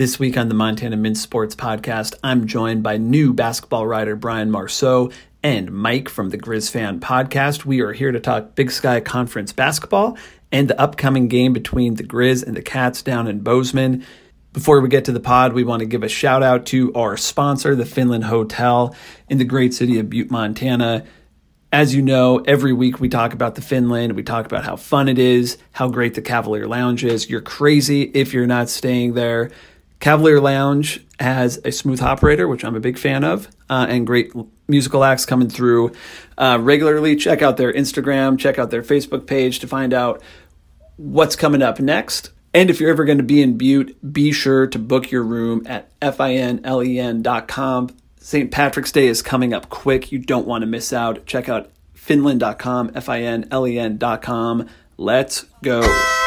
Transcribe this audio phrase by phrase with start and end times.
[0.00, 4.50] This week on the Montana Mint Sports Podcast, I'm joined by new basketball writer Brian
[4.50, 5.10] Marceau
[5.42, 7.66] and Mike from the Griz Fan Podcast.
[7.66, 10.16] We are here to talk Big Sky Conference basketball
[10.50, 14.06] and the upcoming game between the Griz and the Cats down in Bozeman.
[14.54, 17.18] Before we get to the pod, we want to give a shout out to our
[17.18, 18.96] sponsor, the Finlen Hotel
[19.28, 21.04] in the great city of Butte, Montana.
[21.72, 24.14] As you know, every week we talk about the Finlen.
[24.14, 27.28] We talk about how fun it is, how great the Cavalier Lounge is.
[27.28, 29.50] You're crazy if you're not staying there.
[30.00, 34.32] Cavalier Lounge has a smooth operator, which I'm a big fan of, uh, and great
[34.66, 35.92] musical acts coming through
[36.38, 37.16] uh, regularly.
[37.16, 40.22] Check out their Instagram, check out their Facebook page to find out
[40.96, 42.30] what's coming up next.
[42.52, 45.62] And if you're ever going to be in Butte, be sure to book your room
[45.66, 47.90] at finlen.com.
[48.18, 48.50] St.
[48.50, 50.10] Patrick's Day is coming up quick.
[50.10, 51.26] You don't want to miss out.
[51.26, 54.68] Check out finlen.com, F-I-N-L-E-N.com.
[54.96, 56.19] Let's go.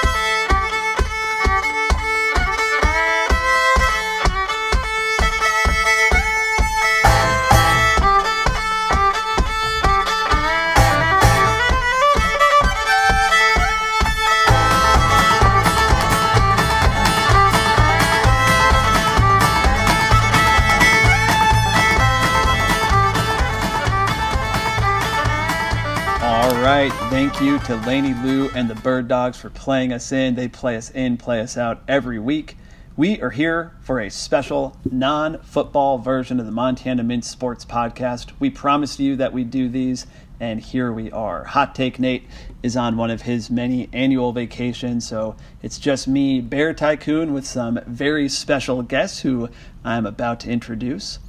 [27.66, 30.36] To Laney Lou and the Bird Dogs for playing us in.
[30.36, 32.58] They play us in, play us out every week.
[32.98, 38.32] We are here for a special non football version of the Montana Mint Sports Podcast.
[38.38, 40.06] We promised you that we'd do these,
[40.42, 41.46] and here we are.
[41.46, 42.28] Hot Take Nate
[42.64, 47.46] is on one of his many annual vacations, so it's just me, Bear Tycoon, with
[47.46, 49.48] some very special guests who
[49.86, 51.20] I'm about to introduce.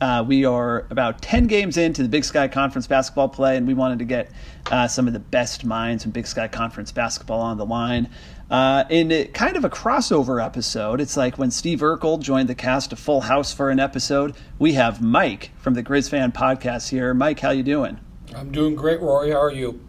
[0.00, 3.72] Uh, we are about 10 games into the Big Sky Conference basketball play, and we
[3.72, 4.30] wanted to get
[4.70, 8.08] uh, some of the best minds in Big Sky Conference basketball on the line.
[8.50, 12.54] Uh, in a, kind of a crossover episode, it's like when Steve Urkel joined the
[12.54, 14.34] cast of Full House for an episode.
[14.58, 17.14] We have Mike from the Griz Fan Podcast here.
[17.14, 17.98] Mike, how you doing?
[18.34, 19.30] I'm doing great, Rory.
[19.30, 19.80] How are you?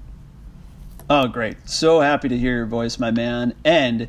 [1.09, 1.57] Oh, great.
[1.69, 3.53] So happy to hear your voice, my man.
[3.63, 4.07] And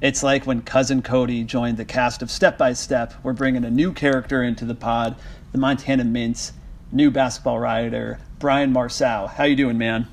[0.00, 3.14] it's like when cousin Cody joined the cast of Step by Step.
[3.24, 5.16] We're bringing a new character into the pod
[5.52, 6.52] the Montana Mint's
[6.92, 9.26] new basketball writer, Brian Marceau.
[9.26, 10.06] How you doing, man?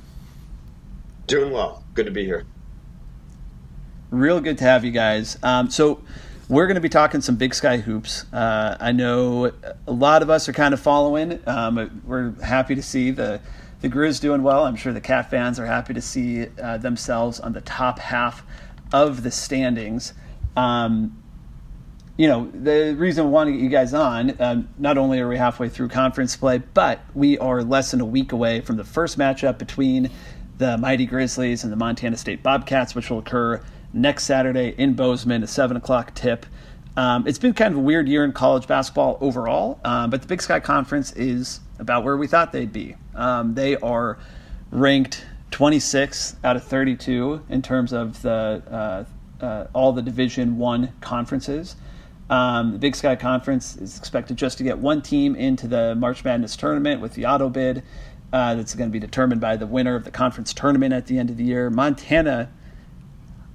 [1.28, 1.84] Doing well.
[1.94, 2.46] Good to be here.
[4.12, 5.38] Real good to have you guys.
[5.42, 6.02] Um, so
[6.48, 8.32] we're going to be talking some Big Sky hoops.
[8.32, 9.52] Uh, I know
[9.88, 11.40] a lot of us are kind of following.
[11.48, 13.42] Um, we're happy to see the
[13.82, 14.64] the Griz doing well.
[14.64, 18.44] I'm sure the Cat fans are happy to see uh, themselves on the top half
[18.94, 20.14] of the standings.
[20.56, 21.22] Um,
[22.18, 25.28] you know, the reason we want to get you guys on, um, not only are
[25.28, 28.86] we halfway through conference play, but we are less than a week away from the
[28.86, 30.10] first matchup between
[30.58, 33.62] the Mighty Grizzlies and the Montana State Bobcats, which will occur
[33.92, 36.46] next Saturday in Bozeman, a 7 o'clock tip.
[36.96, 40.28] Um, it's been kind of a weird year in college basketball overall, um, but the
[40.28, 42.96] Big Sky Conference is about where we thought they'd be.
[43.14, 44.18] Um, they are
[44.72, 50.94] ranked 26 out of 32 in terms of the uh, uh, all the Division One
[51.02, 51.76] conferences.
[52.30, 56.24] Um, the Big Sky Conference is expected just to get one team into the March
[56.24, 57.84] Madness tournament with the auto bid.
[58.34, 61.18] Uh, that's going to be determined by the winner of the conference tournament at the
[61.18, 61.70] end of the year.
[61.70, 62.50] Montana,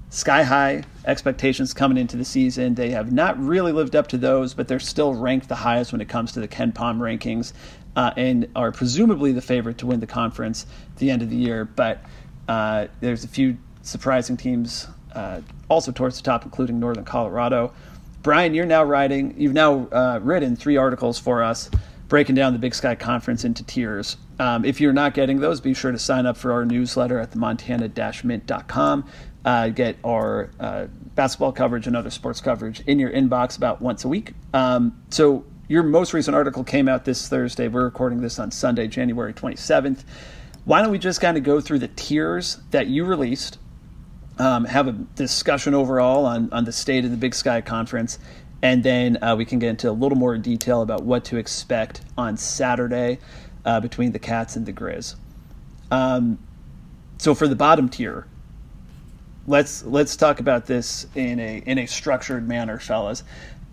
[0.08, 2.74] sky high expectations coming into the season.
[2.74, 6.00] They have not really lived up to those, but they're still ranked the highest when
[6.00, 7.52] it comes to the KenPom rankings
[7.96, 11.36] uh, and are presumably the favorite to win the conference at the end of the
[11.36, 11.64] year.
[11.64, 12.02] But
[12.48, 17.72] uh, there's a few surprising teams uh, also towards the top, including Northern Colorado.
[18.22, 21.70] Brian, you're now writing, you've now uh, written three articles for us
[22.08, 24.16] breaking down the Big Sky Conference into tiers.
[24.38, 27.30] Um, if you're not getting those, be sure to sign up for our newsletter at
[27.30, 29.06] the montana-mint.com.
[29.44, 34.04] Uh, get our uh, basketball coverage and other sports coverage in your inbox about once
[34.04, 34.34] a week.
[34.52, 37.68] Um, so your most recent article came out this Thursday.
[37.68, 40.04] We're recording this on Sunday, January 27th.
[40.64, 43.58] Why don't we just kind of go through the tiers that you released
[44.40, 48.18] um, have a discussion overall on, on the state of the Big Sky Conference,
[48.62, 52.00] and then uh, we can get into a little more detail about what to expect
[52.16, 53.18] on Saturday
[53.66, 55.14] uh, between the Cats and the Griz.
[55.90, 56.38] Um,
[57.18, 58.26] so for the bottom tier,
[59.46, 63.22] let's let's talk about this in a in a structured manner, fellas.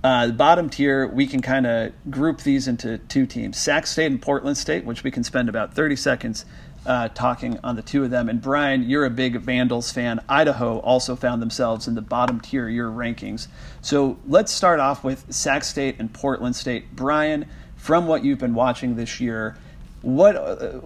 [0.03, 4.07] Uh, the bottom tier, we can kind of group these into two teams: Sac State
[4.07, 6.45] and Portland State, which we can spend about 30 seconds
[6.87, 8.29] uh, talking on the two of them.
[8.29, 10.21] And Brian, you're a big Vandals fan.
[10.29, 13.47] Idaho also found themselves in the bottom tier of your rankings.
[13.81, 16.95] So let's start off with Sac State and Portland State.
[16.95, 17.45] Brian,
[17.75, 19.57] from what you've been watching this year,
[20.01, 20.79] what uh,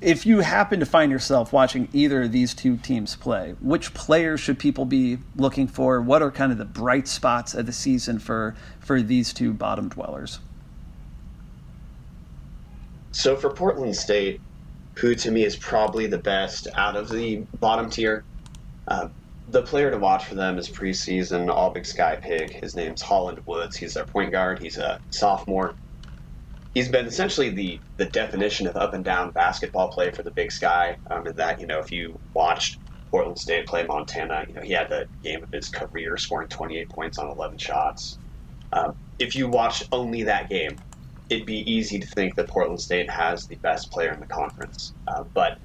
[0.00, 4.40] if you happen to find yourself watching either of these two teams play, which players
[4.40, 6.00] should people be looking for?
[6.00, 9.88] What are kind of the bright spots of the season for for these two bottom
[9.88, 10.38] dwellers?
[13.12, 14.40] So for Portland State,
[14.98, 18.26] who to me is probably the best out of the bottom tier,
[18.88, 19.08] uh,
[19.48, 22.54] the player to watch for them is preseason All Big Sky Pig.
[22.62, 23.76] His name's Holland Woods.
[23.76, 24.60] He's their point guard.
[24.60, 25.76] He's a sophomore
[26.74, 30.52] he's been essentially the the definition of up and down basketball play for the Big
[30.52, 30.96] Sky.
[31.10, 32.80] Um, in that you know, if you watched
[33.10, 36.90] Portland State play Montana, you know he had the game of his career, scoring 28
[36.90, 38.18] points on 11 shots.
[38.72, 40.78] Um, if you watch only that game,
[41.32, 44.92] it'd be easy to think that Portland State has the best player in the conference.
[45.08, 45.58] Uh, but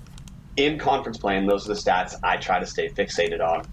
[0.55, 3.65] in conference play, and those are the stats I try to stay fixated on.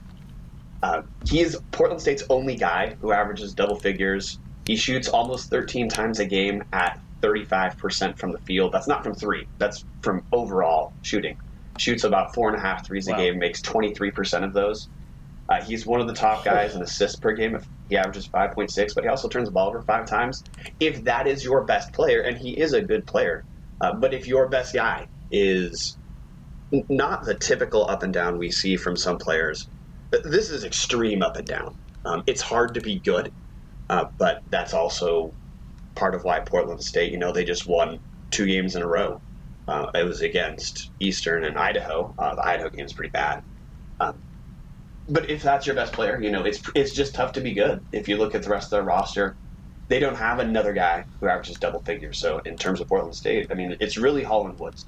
[0.83, 4.39] Uh, he is Portland State's only guy who averages double figures.
[4.67, 8.73] He shoots almost 13 times a game at 35% from the field.
[8.73, 11.39] That's not from three, that's from overall shooting.
[11.79, 13.15] Shoots about four and a half threes wow.
[13.15, 14.89] a game, makes 23% of those.
[15.49, 17.59] Uh, he's one of the top guys in assists per game.
[17.89, 20.43] He averages 5.6, but he also turns the ball over five times.
[20.81, 23.45] If that is your best player, and he is a good player,
[23.81, 25.99] uh, but if your best guy is
[26.91, 29.69] not the typical up and down we see from some players,
[30.25, 31.75] this is extreme up and down.
[32.05, 33.33] Um, it's hard to be good,
[33.91, 35.33] uh, but that's also
[35.97, 38.01] part of why Portland State, you know, they just won
[38.33, 39.23] two games in a row.
[39.69, 42.15] Uh, it was against Eastern and Idaho.
[42.19, 43.43] Uh, the Idaho game is pretty bad.
[44.01, 44.23] Um,
[45.09, 47.81] but if that's your best player, you know, it's it's just tough to be good.
[47.93, 49.39] If you look at the rest of their roster,
[49.89, 52.19] they don't have another guy who averages double figures.
[52.19, 54.87] So in terms of Portland State, I mean, it's really Holland Woods.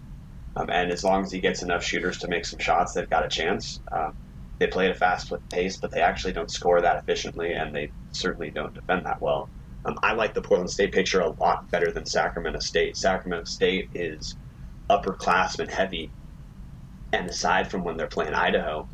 [0.56, 3.24] Um, and as long as he gets enough shooters to make some shots, they've got
[3.24, 3.78] a chance.
[3.92, 4.10] Uh,
[4.58, 7.92] they play at a fast pace, but they actually don't score that efficiently, and they
[8.12, 9.50] certainly don't defend that well.
[9.84, 12.96] Um, I like the Portland State picture a lot better than Sacramento State.
[12.96, 14.36] Sacramento State is
[14.90, 16.14] upperclassmen heavy,
[17.12, 18.88] and aside from when they're playing Idaho,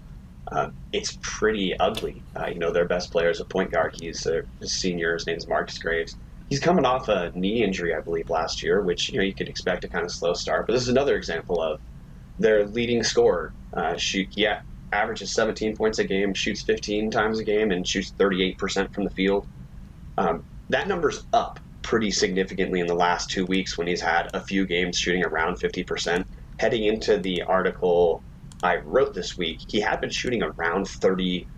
[0.50, 2.22] uh, it's pretty ugly.
[2.36, 3.94] Uh, you know, their best player is a point guard.
[3.98, 5.14] He's a senior.
[5.14, 6.16] His name is Marcus Graves.
[6.48, 9.48] He's coming off a knee injury, I believe, last year, which you know you could
[9.48, 10.66] expect a kind of slow start.
[10.66, 11.80] But this is another example of
[12.38, 13.54] their leading scorer.
[13.72, 14.60] Uh, shoot, yeah,
[14.92, 19.10] averages 17 points a game, shoots 15 times a game, and shoots 38% from the
[19.10, 19.46] field.
[20.18, 24.40] Um, that number's up pretty significantly in the last two weeks when he's had a
[24.40, 26.24] few games shooting around 50%.
[26.58, 28.22] Heading into the article
[28.62, 31.48] I wrote this week, he had been shooting around 30.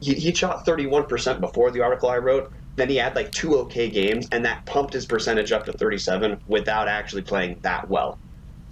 [0.00, 2.52] He, he shot 31% before the article I wrote.
[2.76, 6.40] Then he had like two okay games, and that pumped his percentage up to 37
[6.46, 8.20] without actually playing that well.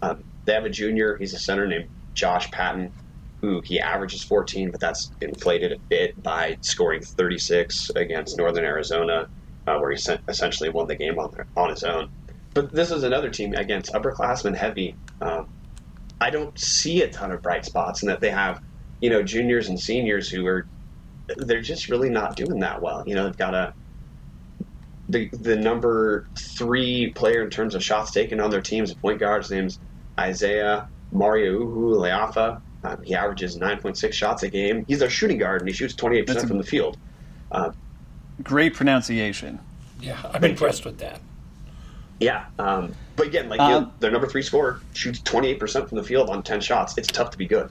[0.03, 2.93] Um, they have a junior, he's a center named Josh Patton,
[3.43, 9.29] who he averages 14, but that's inflated a bit by scoring 36 against Northern Arizona,
[9.67, 9.99] uh, where he
[10.29, 12.09] essentially won the game on, on his own.
[12.55, 14.99] But this is another team against upperclassmen heavy.
[15.21, 15.52] Um,
[16.23, 18.63] I don't see a ton of bright spots in that they have,
[19.01, 20.67] you know, juniors and seniors who are,
[21.37, 23.03] they're just really not doing that well.
[23.07, 23.75] You know, they've got a,
[25.09, 29.19] the, the number three player in terms of shots taken on their teams, a point
[29.19, 29.81] guard, his name's
[30.17, 32.61] Isaiah Mario Uhu Leafa.
[32.85, 34.85] Um, he averages 9.6 shots a game.
[34.87, 36.99] He's a shooting guard and he shoots 28% from the field.
[37.51, 37.73] Uh,
[38.45, 39.59] great pronunciation.
[40.01, 41.21] Yeah, I'm impressed with that.
[42.23, 45.97] Yeah, um, but again, like um, you know, their number three scorer shoots 28% from
[45.97, 46.97] the field on 10 shots.
[46.97, 47.71] It's tough to be good.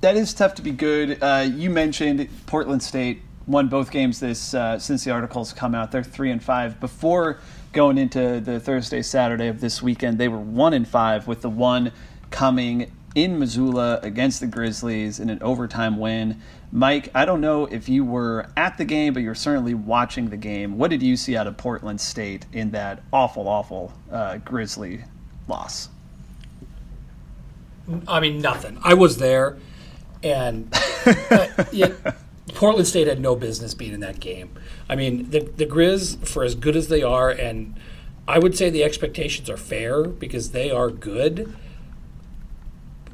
[0.00, 1.22] That is tough to be good.
[1.22, 5.92] Uh, you mentioned Portland State won both games this uh, since the articles come out.
[5.92, 6.80] They're three and five.
[6.80, 7.38] Before
[7.72, 11.50] going into the Thursday Saturday of this weekend, they were one and five with the
[11.50, 11.92] one
[12.30, 16.40] coming in Missoula against the Grizzlies in an overtime win.
[16.72, 20.36] Mike, I don't know if you were at the game, but you're certainly watching the
[20.36, 20.78] game.
[20.78, 25.02] What did you see out of Portland State in that awful, awful uh, Grizzly
[25.48, 25.88] loss?
[28.06, 28.78] I mean, nothing.
[28.84, 29.58] I was there,
[30.22, 30.72] and
[31.06, 31.92] uh, yeah,
[32.54, 34.50] Portland State had no business being in that game.
[34.88, 37.74] I mean, the the Griz, for as good as they are, and
[38.28, 41.56] I would say the expectations are fair because they are good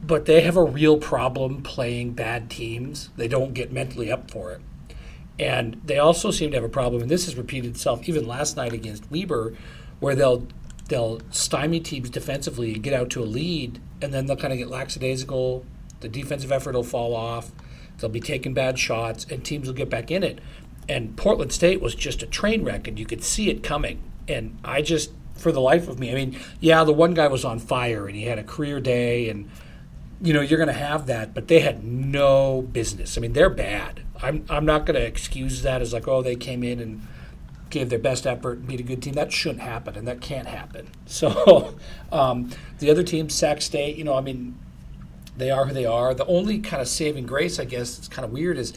[0.07, 3.11] but they have a real problem playing bad teams.
[3.17, 4.61] They don't get mentally up for it.
[5.39, 8.57] And they also seem to have a problem, and this has repeated itself even last
[8.57, 9.55] night against Weber,
[10.01, 10.47] where they'll
[10.89, 14.59] they'll stymie teams defensively and get out to a lead, and then they'll kind of
[14.59, 15.67] get lackadaisical.
[16.01, 17.51] The defensive effort will fall off.
[17.99, 20.39] They'll be taking bad shots, and teams will get back in it.
[20.89, 24.01] And Portland State was just a train wreck, and you could see it coming.
[24.29, 27.45] And I just, for the life of me, I mean, yeah, the one guy was
[27.45, 29.51] on fire, and he had a career day, and–
[30.21, 33.17] you know, you're going to have that, but they had no business.
[33.17, 34.03] I mean, they're bad.
[34.23, 37.07] I'm, I'm not going to excuse that as like, oh, they came in and
[37.69, 39.15] gave their best effort and beat a good team.
[39.15, 40.89] That shouldn't happen, and that can't happen.
[41.09, 41.77] So
[42.11, 44.59] um, the other team, Sac State, you know, I mean,
[45.37, 46.15] they are who they are.
[46.15, 48.73] The only kind of saving grace, I guess, it's kind of weird, is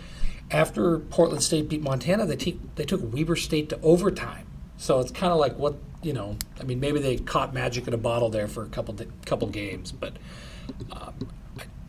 [0.51, 4.45] after Portland State beat Montana, they, te- they took Weber State to overtime.
[4.77, 6.37] So it's kind of like what you know.
[6.59, 9.91] I mean, maybe they caught magic in a bottle there for a couple couple games,
[9.91, 10.13] but
[10.91, 11.13] um,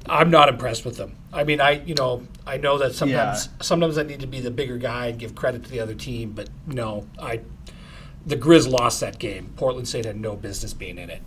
[0.09, 1.17] I, am not impressed with them.
[1.33, 3.63] I mean, I you know I know that sometimes yeah.
[3.63, 6.33] sometimes I need to be the bigger guy and give credit to the other team,
[6.33, 7.41] but no, I
[8.27, 9.53] the Griz lost that game.
[9.57, 11.23] Portland State had no business being in it.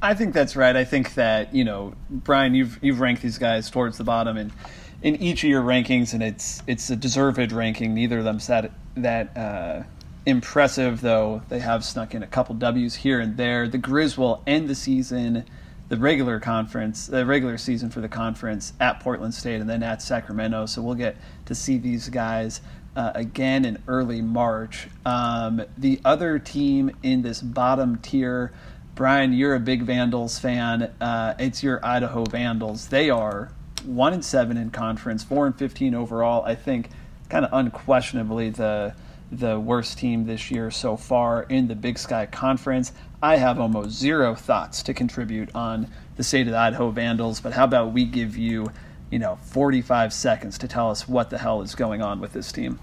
[0.00, 0.74] I think that's right.
[0.74, 4.52] I think that you know, Brian, you've you've ranked these guys towards the bottom, and
[5.02, 7.94] in each of your rankings, and it's it's a deserved ranking.
[7.94, 9.82] Neither of them sat that uh,
[10.26, 13.68] impressive, though they have snuck in a couple W's here and there.
[13.68, 15.44] The Griz will end the season,
[15.88, 20.00] the regular conference, the regular season for the conference at Portland State and then at
[20.00, 20.66] Sacramento.
[20.66, 22.60] So we'll get to see these guys
[22.96, 24.88] uh, again in early March.
[25.04, 28.52] Um, the other team in this bottom tier,
[28.94, 30.92] Brian, you're a big Vandals fan.
[31.00, 32.88] Uh, it's your Idaho Vandals.
[32.88, 33.50] They are
[33.84, 36.44] one and seven in conference, four and fifteen overall.
[36.44, 36.90] I think
[37.28, 38.94] kind of unquestionably the
[39.30, 42.92] the worst team this year so far in the Big Sky Conference.
[43.24, 45.86] I have almost zero thoughts to contribute on
[46.16, 48.72] the state of the Idaho Vandals, but how about we give you,
[49.10, 52.50] you know, 45 seconds to tell us what the hell is going on with this
[52.50, 52.80] team?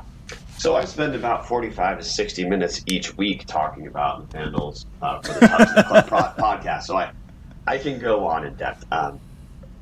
[0.57, 5.19] So I spend about 45 to 60 minutes each week talking about the Vandals uh,
[5.19, 5.39] for the
[5.75, 7.11] the Club podcast, so I,
[7.67, 8.85] I can go on in depth.
[8.93, 9.19] Um,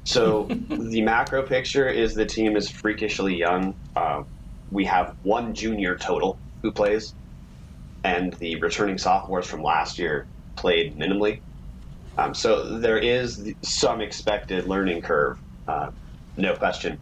[0.05, 3.75] so the macro picture is the team is freakishly young.
[3.95, 4.23] Uh,
[4.71, 7.13] we have one junior total who plays,
[8.03, 10.25] and the returning sophomores from last year
[10.57, 11.39] played minimally.
[12.17, 15.37] Um, so there is some expected learning curve,
[15.67, 15.91] uh,
[16.35, 16.99] no question.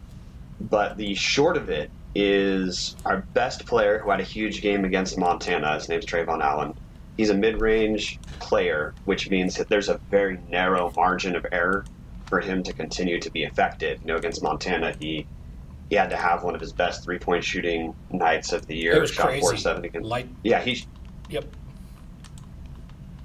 [0.60, 5.18] But the short of it is our best player who had a huge game against
[5.18, 5.74] Montana.
[5.74, 6.74] His name's Trevon Allen.
[7.16, 11.84] He's a mid-range player, which means that there's a very narrow margin of error
[12.26, 14.00] for him to continue to be effective.
[14.00, 15.26] You know, against Montana, he
[15.88, 18.96] he had to have one of his best three point shooting nights of the year.
[18.96, 19.40] It was shot crazy.
[19.40, 20.08] four seven against.
[20.08, 20.28] Light.
[20.42, 20.84] Yeah, he.
[21.30, 21.44] Yep.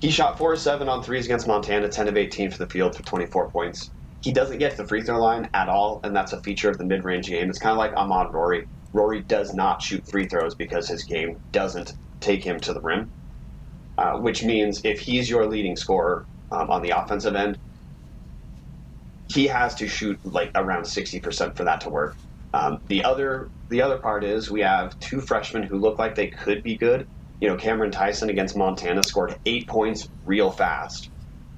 [0.01, 3.03] He shot four seven on threes against Montana, ten of eighteen for the field for
[3.03, 3.91] twenty four points.
[4.21, 6.79] He doesn't get to the free throw line at all, and that's a feature of
[6.79, 7.49] the mid range game.
[7.49, 8.65] It's kind of like Ahmaad Rorie.
[8.95, 13.11] Rorie does not shoot free throws because his game doesn't take him to the rim,
[13.97, 17.59] uh, which means if he's your leading scorer um, on the offensive end,
[19.33, 22.17] he has to shoot like around 60% for that to work.
[22.53, 26.27] Um, the other the other part is we have two freshmen who look like they
[26.29, 27.07] could be good.
[27.41, 31.09] You know, Cameron Tyson against Montana scored eight points real fast,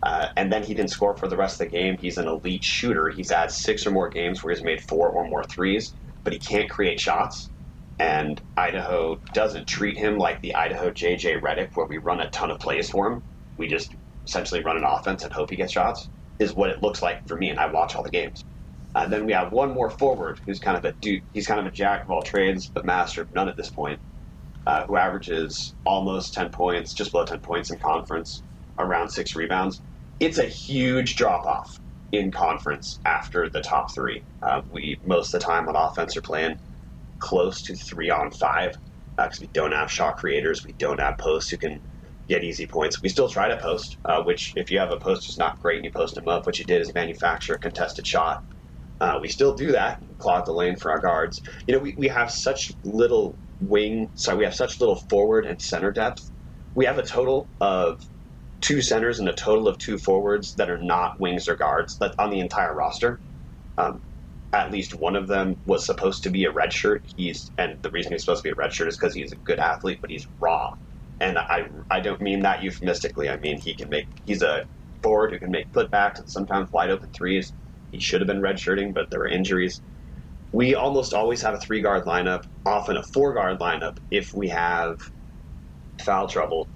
[0.03, 1.97] uh, and then he didn't score for the rest of the game.
[1.99, 3.09] He's an elite shooter.
[3.09, 6.39] He's had six or more games where he's made four or more threes, but he
[6.39, 7.51] can't create shots.
[7.99, 12.51] And Idaho doesn't treat him like the Idaho JJ Redick, where we run a ton
[12.51, 13.23] of plays for him.
[13.57, 13.95] We just
[14.27, 16.09] essentially run an offense and hope he gets shots.
[16.39, 18.43] Is what it looks like for me, and I watch all the games.
[18.95, 21.23] Uh, then we have one more forward who's kind of a dude.
[21.33, 23.99] He's kind of a jack of all trades, but master of none at this point.
[24.65, 28.43] Uh, who averages almost 10 points, just below 10 points in conference,
[28.79, 29.81] around six rebounds.
[30.19, 31.79] It's a huge drop off
[32.11, 34.23] in conference after the top three.
[34.41, 36.57] Uh, we most of the time on offense are playing
[37.19, 38.73] close to three on five
[39.17, 41.81] because uh, we don't have shot creators, we don't have posts who can
[42.29, 43.01] get easy points.
[43.01, 45.77] We still try to post, uh, which if you have a post who's not great
[45.77, 48.43] and you post them up, what you did is manufacture a contested shot
[49.03, 51.41] uh, we still do that, clog the lane for our guards.
[51.67, 55.61] You know, we, we have such little wing, so we have such little forward and
[55.61, 56.31] center depth.
[56.75, 58.01] We have a total of
[58.61, 62.15] two centers and a total of two forwards that are not wings or guards but
[62.19, 63.21] on the entire roster.
[63.77, 64.01] Um,
[64.53, 66.99] at least one of them was supposed to be a redshirt.
[67.17, 69.59] He's and the reason he's supposed to be a redshirt is because he's a good
[69.59, 70.69] athlete, but he's raw.
[71.21, 73.29] And I I don't mean that euphemistically.
[73.29, 74.65] I mean he can make he's a
[75.03, 77.53] forward who can make putbacks and sometimes wide open threes.
[77.93, 79.79] He should have been redshirting, but there were injuries.
[80.51, 84.49] We almost always have a three guard lineup, often a four guard lineup if we
[84.49, 84.99] have
[86.03, 86.67] foul trouble.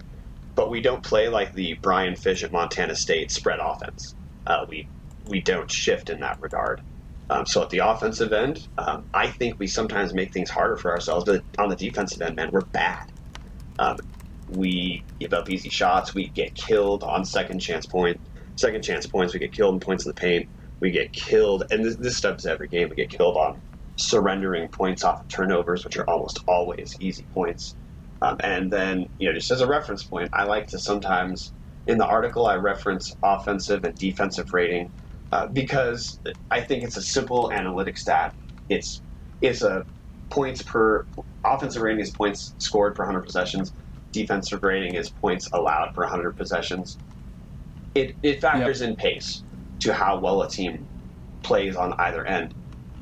[0.53, 4.13] But we don't play like the Brian Fish at Montana State spread offense.
[4.45, 4.87] Uh, we
[5.25, 6.81] we don't shift in that regard.
[7.31, 10.91] Um, so at the offensive end, um, I think we sometimes make things harder for
[10.91, 11.25] ourselves.
[11.25, 13.11] But on the defensive end, man, we're bad.
[13.79, 13.97] Um,
[14.47, 16.13] we give up easy shots.
[16.13, 18.21] We get killed on second chance point,
[18.55, 19.33] second chance points.
[19.33, 20.47] We get killed in points in the paint
[20.79, 22.89] we get killed, and this, this stuff is every game.
[22.89, 23.61] We get killed on
[23.95, 27.75] surrendering points off of turnovers, which are almost always easy points.
[28.21, 31.51] Um, and then, you know, just as a reference point, I like to sometimes
[31.87, 34.91] in the article I reference offensive and defensive rating
[35.31, 36.19] uh, because
[36.51, 38.35] I think it's a simple analytic stat.
[38.69, 39.01] It's
[39.41, 39.85] it's a
[40.29, 41.05] points per
[41.43, 43.71] offensive rating is points scored per 100 possessions.
[44.11, 46.97] Defensive rating is points allowed per 100 possessions.
[47.95, 48.91] It it factors yep.
[48.91, 49.43] in pace
[49.79, 50.87] to how well a team
[51.43, 52.53] plays on either end.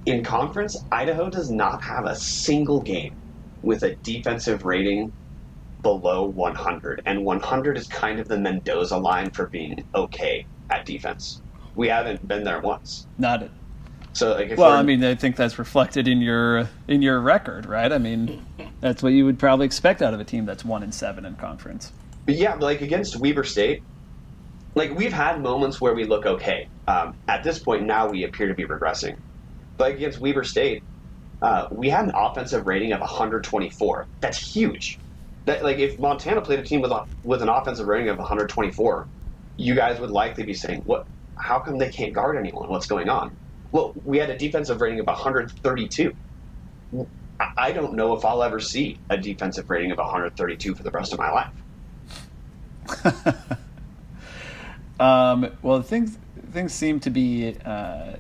[0.05, 3.15] In conference, Idaho does not have a single game
[3.63, 5.11] with a defensive rating
[5.81, 11.41] below 100, and 100 is kind of the Mendoza line for being okay at defense.
[11.75, 13.07] We haven't been there once.
[13.17, 13.51] Not it.
[14.13, 17.65] So, like, well, I mean, I think that's reflected in your uh, in your record,
[17.65, 17.91] right?
[17.91, 18.45] I mean,
[18.79, 21.35] that's what you would probably expect out of a team that's one in seven in
[21.35, 21.91] conference.
[22.25, 23.83] But yeah, like against Weber State,
[24.75, 26.67] like we've had moments where we look okay.
[26.87, 29.17] Um, at this point, now we appear to be regressing.
[29.77, 30.83] But against Weber State,
[31.41, 34.05] uh, we had an offensive rating of 124.
[34.19, 34.99] That's huge.
[35.45, 36.91] That like if Montana played a team with
[37.23, 39.07] with an offensive rating of 124,
[39.57, 41.07] you guys would likely be saying, "What?
[41.37, 42.69] How come they can't guard anyone?
[42.69, 43.35] What's going on?"
[43.71, 46.15] Well, we had a defensive rating of 132.
[47.57, 51.13] I don't know if I'll ever see a defensive rating of 132 for the rest
[51.13, 51.51] of my life.
[54.99, 56.17] um, well, things
[56.51, 58.13] things seem to be uh,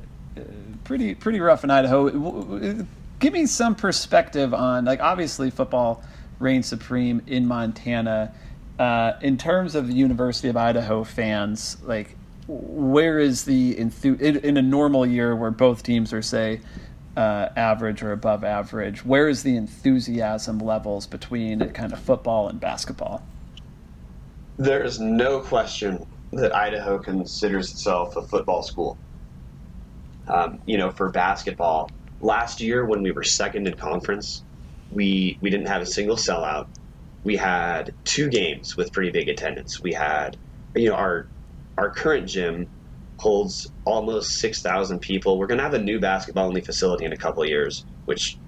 [0.83, 2.85] pretty pretty rough in Idaho.
[3.19, 6.03] Give me some perspective on like obviously football
[6.39, 8.33] reigns supreme in Montana.
[8.77, 12.17] Uh, in terms of the University of Idaho fans, like
[12.47, 16.61] where is the enthu- in, in, a normal year where both teams are say
[17.17, 22.59] uh, average or above average where is the enthusiasm levels between kind of football and
[22.59, 23.23] basketball
[24.57, 26.05] there is no question
[26.35, 28.99] that idaho considers itself a football school
[30.27, 34.45] um, you know for basketball last year when we were second in conference
[34.89, 36.65] we we didn't have a single sellout
[37.23, 40.37] we had two games with pretty big attendance we had
[40.75, 41.29] you know our
[41.77, 42.67] our current gym
[43.19, 45.39] holds almost 6,000 people.
[45.39, 48.39] We're going to have a new basketball only facility in a couple of years, which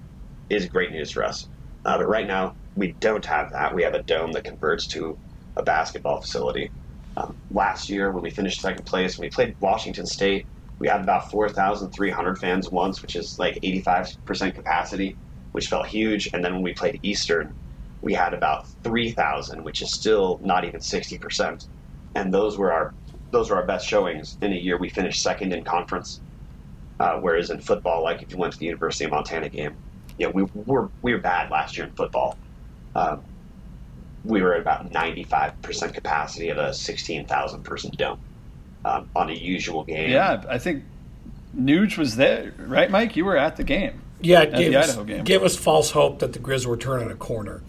[0.50, 1.48] is great news for us.
[1.84, 3.74] Uh, but right now, we don't have that.
[3.74, 5.18] We have a dome that converts to
[5.56, 6.70] a basketball facility.
[7.18, 10.46] Um, last year, when we finished second place, when we played Washington State,
[10.78, 15.16] we had about 4,300 fans once, which is like 85% capacity,
[15.50, 16.30] which felt huge.
[16.32, 17.52] And then when we played Eastern,
[18.02, 21.66] we had about 3,000, which is still not even 60%.
[22.14, 22.94] And those were our
[23.30, 24.78] those are our best showings in a year.
[24.78, 26.20] We finished second in conference.
[26.98, 29.76] Uh, whereas in football, like if you went to the University of Montana game,
[30.18, 32.38] know, we were we were bad last year in football.
[32.94, 33.22] Um,
[34.24, 38.20] we were at about 95% capacity of a 16,000 person dome
[38.84, 40.10] um, on a usual game.
[40.10, 40.84] Yeah, I think
[41.56, 43.16] Nuge was there, right, Mike?
[43.16, 44.02] You were at the game.
[44.20, 47.62] Yeah, it gave, us, gave us false hope that the Griz were turning a corner.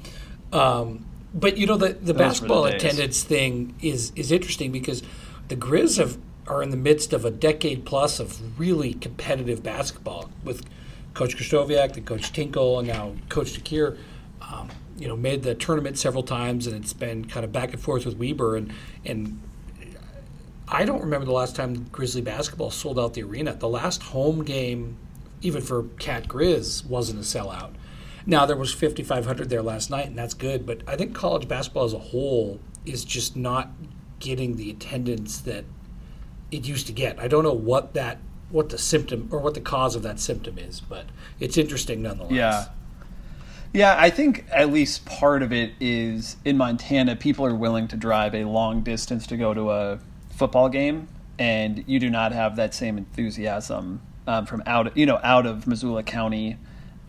[0.52, 5.04] Um, but you know the the Those basketball the attendance thing is is interesting because
[5.48, 10.30] the Griz have, are in the midst of a decade plus of really competitive basketball
[10.44, 10.66] with
[11.14, 13.98] Coach Krystkowiak, the Coach Tinkle, and now Coach DeCuire.
[14.42, 17.82] Um, you know, made the tournament several times, and it's been kind of back and
[17.82, 18.56] forth with Weber.
[18.56, 18.74] And
[19.06, 19.42] and
[20.68, 23.54] I don't remember the last time Grizzly basketball sold out the arena.
[23.54, 24.98] The last home game,
[25.42, 27.72] even for Cat Griz, wasn't a sellout.
[28.26, 30.66] Now there was 5,500 there last night, and that's good.
[30.66, 33.70] But I think college basketball as a whole is just not
[34.20, 35.64] getting the attendance that
[36.52, 37.20] it used to get.
[37.20, 40.58] I don't know what that what the symptom or what the cause of that symptom
[40.58, 41.06] is, but
[41.40, 42.32] it's interesting nonetheless.
[42.32, 42.66] Yeah.
[43.74, 47.98] Yeah, I think at least part of it is in Montana, people are willing to
[47.98, 50.00] drive a long distance to go to a
[50.32, 55.20] football game, and you do not have that same enthusiasm um, from out, you know,
[55.24, 56.58] out of Missoula County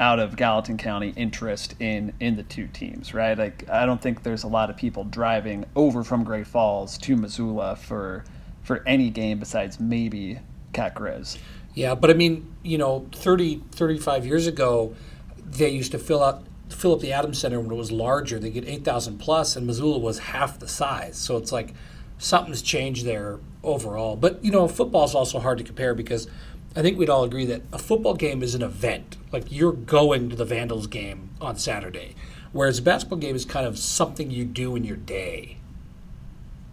[0.01, 3.37] out of Gallatin County interest in in the two teams, right?
[3.39, 7.17] Like I don't think there's a lot of people driving over from Great Falls to
[7.17, 8.25] Missoula for
[8.63, 10.39] for any game besides maybe
[10.73, 11.39] Cat Griz.
[11.75, 14.97] Yeah, but I mean, you know, 30 35 years ago,
[15.37, 16.45] they used to fill up
[16.93, 18.39] up the Adams Center when it was larger.
[18.39, 21.17] They get 8,000 plus and Missoula was half the size.
[21.17, 21.75] So it's like
[22.19, 24.17] something's changed there overall.
[24.17, 26.29] But, you know, football is also hard to compare because
[26.77, 29.17] I think we'd all agree that a football game is an event.
[29.33, 32.15] Like you're going to the Vandals game on Saturday,
[32.53, 35.57] whereas a basketball game is kind of something you do in your day.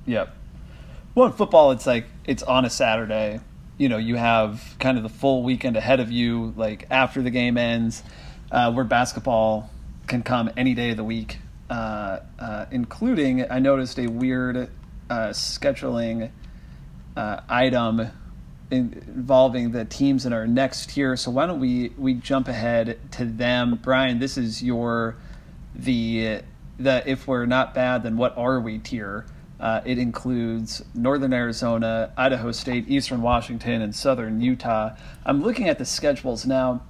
[0.06, 0.36] Yep.
[1.16, 3.40] Well, in football, it's like it's on a Saturday.
[3.80, 7.32] You know, you have kind of the full weekend ahead of you, like after the
[7.32, 8.04] game ends.
[8.50, 9.70] Uh, where basketball
[10.08, 11.40] can come any day of the week,
[11.70, 14.70] uh, uh, including I noticed a weird
[15.10, 16.32] uh, scheduling
[17.16, 18.10] uh, item
[18.72, 21.16] involving the teams in our next tier.
[21.16, 24.20] So why don't we we jump ahead to them, Brian?
[24.20, 25.16] This is your
[25.76, 26.42] the
[26.80, 29.26] the if we're not bad, then what are we tier?
[29.60, 34.96] Uh, it includes Northern Arizona, Idaho State, Eastern Washington, and Southern Utah.
[35.26, 36.82] I'm looking at the schedules now.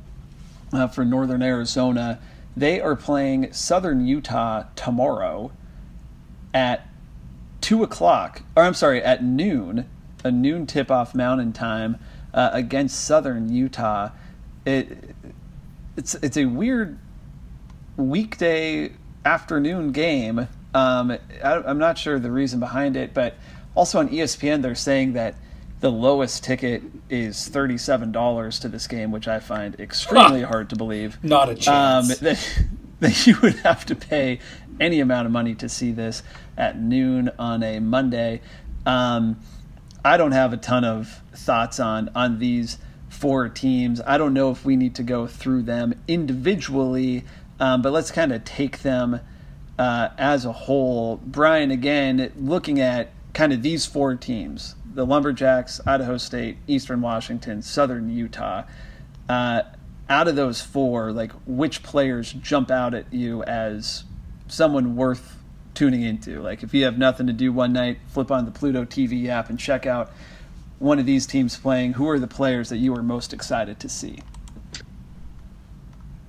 [0.73, 2.19] uh, for Northern Arizona.
[2.57, 5.51] They are playing Southern Utah tomorrow
[6.55, 6.87] at
[7.61, 9.87] two o'clock, or I'm sorry, at noon,
[10.23, 11.99] a noon tip off Mountain Time
[12.33, 14.09] uh, against Southern Utah.
[14.65, 15.13] It,
[15.95, 16.97] it's it's a weird
[17.95, 18.91] weekday
[19.23, 20.47] afternoon game.
[20.73, 23.35] Um, I, I'm not sure the reason behind it, but
[23.75, 25.35] also on ESPN they're saying that
[25.81, 30.75] the lowest ticket is thirty-seven dollars to this game, which I find extremely hard to
[30.75, 31.17] believe.
[31.23, 32.11] Not a chance.
[32.11, 32.63] Um, that,
[32.99, 34.39] that you would have to pay
[34.79, 36.23] any amount of money to see this
[36.57, 38.41] at noon on a Monday.
[38.85, 39.39] Um,
[40.03, 42.77] I don't have a ton of thoughts on on these
[43.09, 44.01] four teams.
[44.05, 47.25] I don't know if we need to go through them individually,
[47.59, 49.19] um, but let's kind of take them
[49.77, 51.17] uh, as a whole.
[51.17, 57.61] Brian, again, looking at kind of these four teams the Lumberjacks, Idaho State, Eastern Washington,
[57.61, 58.63] Southern Utah.
[59.29, 59.61] Uh,
[60.09, 64.05] out of those four, like which players jump out at you as
[64.47, 65.37] someone worth
[65.75, 66.41] tuning into?
[66.41, 69.51] Like if you have nothing to do one night, flip on the Pluto TV app
[69.51, 70.11] and check out
[70.79, 71.93] one of these teams playing.
[71.93, 74.17] Who are the players that you are most excited to see?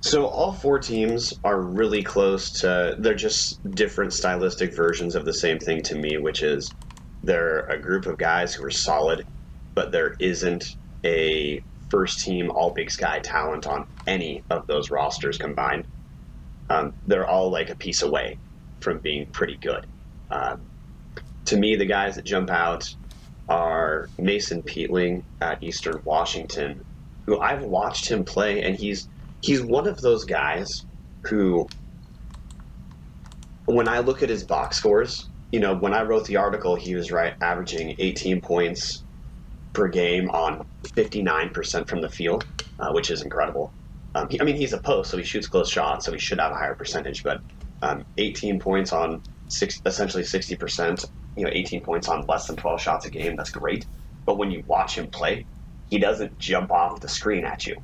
[0.01, 2.95] So all four teams are really close to.
[2.99, 6.69] They're just different stylistic versions of the same thing to me, which is
[7.23, 9.25] they're a group of guys who are solid,
[9.75, 15.37] but there isn't a first team All Big Sky talent on any of those rosters
[15.37, 15.85] combined.
[16.69, 18.37] Um, they're all like a piece away
[18.79, 19.85] from being pretty good.
[20.29, 20.61] Um,
[21.45, 22.93] to me, the guys that jump out
[23.49, 26.85] are Mason Peatling at Eastern Washington,
[27.25, 29.09] who I've watched him play, and he's
[29.41, 30.85] he's one of those guys
[31.23, 31.67] who,
[33.65, 36.95] when I look at his box scores, you know, when I wrote the article, he
[36.95, 39.05] was right averaging 18 points
[39.73, 40.63] per game on
[40.95, 42.45] 59% from the field,
[42.79, 43.73] uh, which is incredible.
[44.15, 46.39] Um, he, I mean, he's a post, so he shoots close shots, so he should
[46.39, 47.23] have a higher percentage.
[47.23, 47.41] But
[47.81, 52.81] um, 18 points on six, essentially 60%, you know, 18 points on less than 12
[52.81, 53.87] shots a game, that's great.
[54.25, 55.47] But when you watch him play,
[55.87, 57.75] he doesn't jump off the screen at you.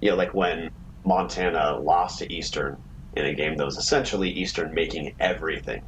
[0.00, 0.70] You know, like when
[1.04, 5.82] Montana lost to Eastern in a game that was essentially Eastern making everything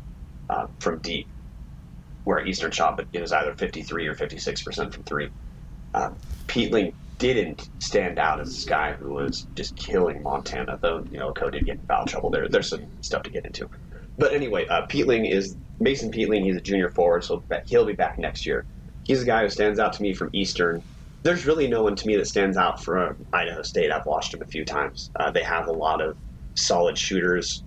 [0.52, 1.26] uh, from deep,
[2.24, 5.30] where Eastern shot, but it was either 53 or 56 percent from three.
[5.94, 11.18] Um, Peatling didn't stand out as this guy who was just killing Montana, though you
[11.18, 12.30] know Code did get in foul trouble.
[12.30, 13.68] There, there's some stuff to get into.
[14.18, 16.44] But anyway, uh, Peatling is Mason Peatling.
[16.44, 18.66] He's a junior forward, so he'll be back next year.
[19.04, 20.82] He's a guy who stands out to me from Eastern.
[21.22, 23.90] There's really no one to me that stands out from Idaho State.
[23.90, 25.10] I've watched them a few times.
[25.16, 26.16] Uh, they have a lot of
[26.54, 27.62] solid shooters,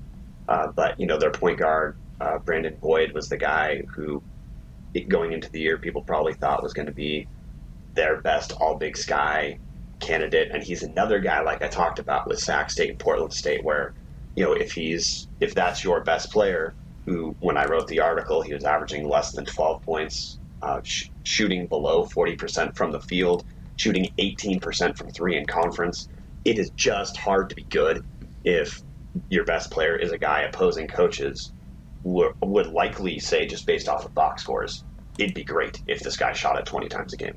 [0.47, 4.23] uh, but you know their point guard uh, Brandon Boyd was the guy who,
[5.09, 7.27] going into the year, people probably thought was going to be
[7.95, 9.59] their best All Big Sky
[10.01, 13.63] candidate, and he's another guy like I talked about with Sac State and Portland State,
[13.63, 13.93] where
[14.35, 16.75] you know if he's if that's your best player,
[17.05, 21.09] who when I wrote the article he was averaging less than 12 points, uh, sh-
[21.23, 23.43] shooting below 40% from the field,
[23.77, 26.09] shooting 18% from three in conference.
[26.45, 28.01] It is just hard to be good
[28.45, 28.81] if
[29.29, 31.53] your best player is a guy opposing coaches
[32.05, 34.83] would likely say, just based off of box scores,
[35.17, 37.35] it'd be great if this guy shot it 20 times a game.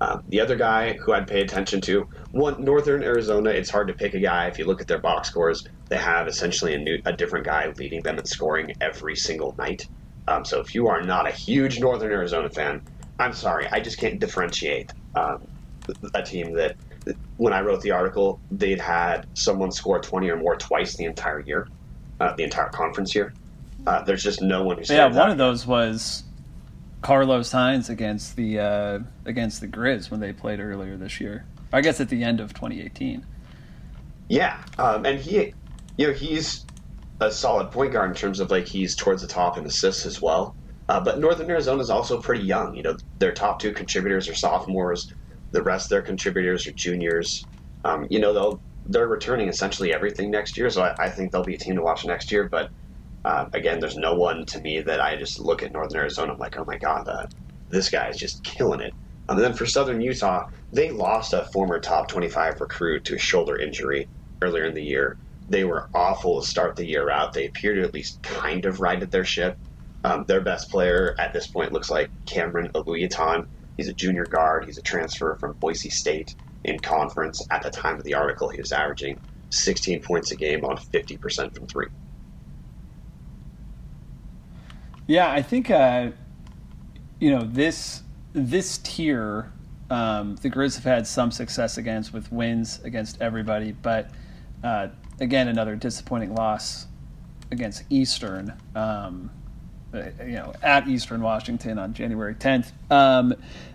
[0.00, 3.50] Um, the other guy who I'd pay attention to, one Northern Arizona.
[3.50, 5.66] It's hard to pick a guy if you look at their box scores.
[5.88, 9.88] They have essentially a new, a different guy leading them in scoring every single night.
[10.26, 12.82] Um, so if you are not a huge Northern Arizona fan,
[13.18, 15.46] I'm sorry, I just can't differentiate um,
[16.14, 16.76] a team that.
[17.36, 21.40] When I wrote the article, they'd had someone score 20 or more twice the entire
[21.40, 21.68] year,
[22.18, 23.34] uh, the entire conference year.
[23.86, 24.84] Uh, there's just no one who.
[24.92, 26.24] Yeah, one of those was
[27.02, 31.46] Carlos Hines against the uh, against the Griz when they played earlier this year.
[31.72, 33.26] I guess at the end of 2018.
[34.28, 35.52] Yeah, um, and he,
[35.98, 36.64] you know, he's
[37.20, 40.22] a solid point guard in terms of like he's towards the top in assists as
[40.22, 40.56] well.
[40.88, 42.74] Uh, but Northern Arizona is also pretty young.
[42.74, 45.12] You know, their top two contributors are sophomores.
[45.52, 47.46] The rest of their contributors are juniors.
[47.84, 51.44] Um, you know, they'll they're returning essentially everything next year, so I, I think they'll
[51.44, 52.48] be a team to watch next year.
[52.48, 52.70] But
[53.24, 56.32] uh, again, there's no one to me that I just look at Northern Arizona.
[56.32, 57.26] I'm like, oh my god, uh,
[57.70, 58.94] this guy is just killing it.
[59.28, 63.18] Um, and then for Southern Utah, they lost a former top 25 recruit to a
[63.18, 64.08] shoulder injury
[64.42, 65.18] earlier in the year.
[65.48, 67.32] They were awful to start the year out.
[67.32, 69.58] They appear to at least kind of righted their ship.
[70.04, 73.46] Um, their best player at this point looks like Cameron Oluyitan.
[73.76, 74.66] He's a junior guard.
[74.66, 76.34] He's a transfer from Boise State
[76.64, 77.40] in conference.
[77.50, 79.18] At the time of the article, he was averaging
[79.50, 81.86] 16 points a game on 50% from three.
[85.06, 86.10] Yeah, I think uh,
[87.20, 89.52] you know this this tier.
[89.90, 94.10] Um, the Griz have had some success against with wins against everybody, but
[94.62, 94.88] uh,
[95.20, 96.86] again, another disappointing loss
[97.50, 98.52] against Eastern.
[98.74, 99.30] Um,
[99.94, 102.72] uh, you know, at Eastern Washington on January 10th.
[102.90, 103.34] Um,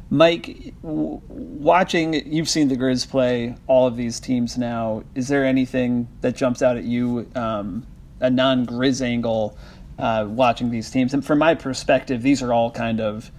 [0.09, 5.03] Mike, w- watching, you've seen the Griz play all of these teams now.
[5.15, 7.87] Is there anything that jumps out at you, um,
[8.19, 9.57] a non Griz angle,
[9.99, 11.13] uh, watching these teams?
[11.13, 13.29] And from my perspective, these are all kind of,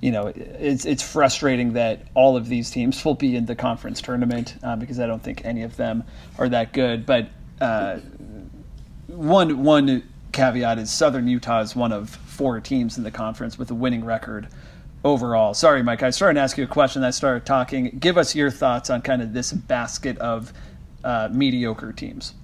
[0.00, 4.00] you know, it's it's frustrating that all of these teams will be in the conference
[4.00, 6.04] tournament uh, because I don't think any of them
[6.38, 7.06] are that good.
[7.06, 7.28] But
[7.60, 7.98] uh,
[9.06, 10.02] one one
[10.32, 14.04] caveat is Southern Utah is one of four teams in the conference with a winning
[14.04, 14.48] record
[15.04, 15.54] overall.
[15.54, 16.02] Sorry, Mike.
[16.02, 17.04] I started to ask you a question.
[17.04, 17.98] I started talking.
[17.98, 20.52] Give us your thoughts on kind of this basket of
[21.04, 22.34] uh, mediocre teams.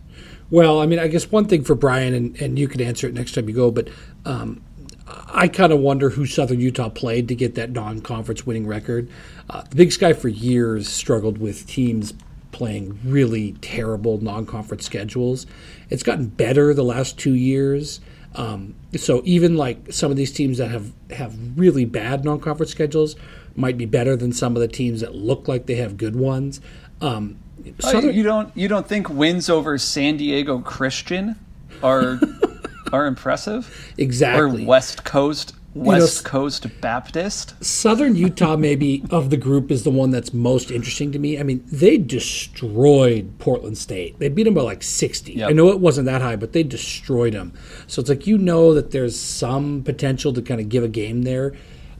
[0.50, 3.14] Well, I mean, I guess one thing for Brian, and, and you can answer it
[3.14, 3.88] next time you go, but
[4.24, 4.62] um,
[5.06, 9.10] I kind of wonder who Southern Utah played to get that non conference winning record.
[9.50, 12.14] Uh, the Big Sky for years struggled with teams
[12.50, 15.46] playing really terrible non conference schedules.
[15.90, 18.00] It's gotten better the last two years.
[18.34, 22.70] Um, so even like some of these teams that have, have really bad non conference
[22.70, 23.16] schedules
[23.54, 26.60] might be better than some of the teams that look like they have good ones.
[27.00, 27.38] Um,
[27.82, 31.36] Oh, Southern, you don't you don't think wins over San Diego Christian
[31.82, 32.20] are
[32.92, 33.92] are impressive?
[33.98, 34.64] Exactly.
[34.64, 37.62] Or West Coast West you know, Coast Baptist.
[37.62, 41.38] Southern Utah, maybe of the group, is the one that's most interesting to me.
[41.38, 44.18] I mean, they destroyed Portland State.
[44.18, 45.34] They beat them by like 60.
[45.34, 45.50] Yep.
[45.50, 47.52] I know it wasn't that high, but they destroyed them.
[47.86, 51.22] So it's like you know that there's some potential to kind of give a game
[51.22, 51.54] there.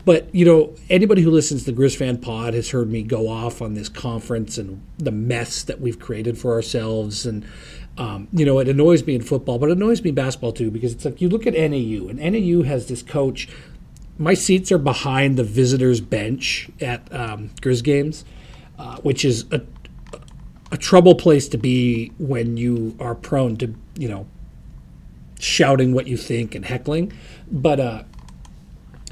[0.08, 3.28] But, you know, anybody who listens to the Griz Fan Pod has heard me go
[3.28, 7.26] off on this conference and the mess that we've created for ourselves.
[7.26, 7.44] And,
[7.98, 10.70] um, you know, it annoys me in football, but it annoys me in basketball too
[10.70, 13.50] because it's like you look at NAU, and NAU has this coach.
[14.16, 18.24] My seats are behind the visitors' bench at um, Griz games,
[18.78, 19.60] uh, which is a,
[20.72, 24.26] a trouble place to be when you are prone to, you know,
[25.38, 27.12] shouting what you think and heckling.
[27.52, 28.02] But uh,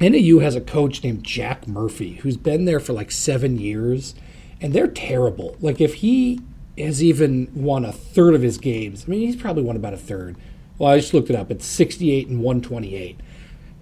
[0.00, 4.14] NAU has a coach named Jack Murphy who's been there for like seven years,
[4.60, 5.56] and they're terrible.
[5.60, 6.40] Like if he
[6.78, 9.04] has even won a third of his games.
[9.06, 10.36] I mean, he's probably won about a third.
[10.78, 11.50] Well, I just looked it up.
[11.50, 13.18] It's 68 and 128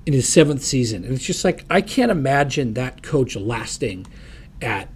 [0.06, 1.04] in his seventh season.
[1.04, 4.06] And it's just like, I can't imagine that coach lasting
[4.62, 4.88] at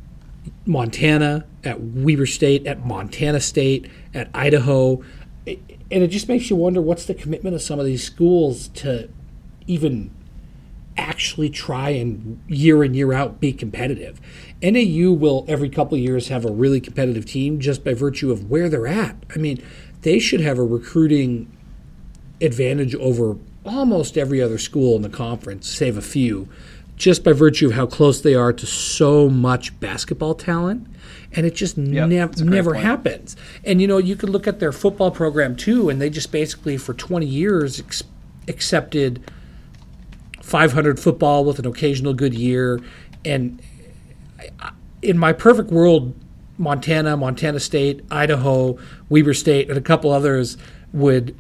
[0.64, 5.02] Montana, at Weber State, at Montana State, at Idaho.
[5.46, 9.08] And it just makes you wonder what's the commitment of some of these schools to
[9.66, 10.10] even
[10.98, 14.20] actually try and year in year out be competitive.
[14.60, 18.50] NAU will every couple of years have a really competitive team just by virtue of
[18.50, 19.16] where they're at.
[19.34, 19.62] I mean,
[20.02, 21.50] they should have a recruiting
[22.40, 26.48] advantage over almost every other school in the conference, save a few,
[26.96, 30.86] just by virtue of how close they are to so much basketball talent.
[31.32, 32.84] And it just yep, nev- never point.
[32.84, 33.36] happens.
[33.64, 36.76] And you know, you could look at their football program too, and they just basically
[36.76, 38.02] for 20 years ex-
[38.48, 39.30] accepted
[40.48, 42.80] 500 football with an occasional good year.
[43.24, 43.60] And
[45.02, 46.14] in my perfect world,
[46.56, 50.56] Montana, Montana State, Idaho, Weber State, and a couple others
[50.92, 51.36] would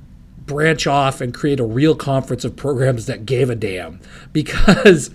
[0.46, 4.00] branch off and create a real conference of programs that gave a damn.
[4.32, 5.10] Because,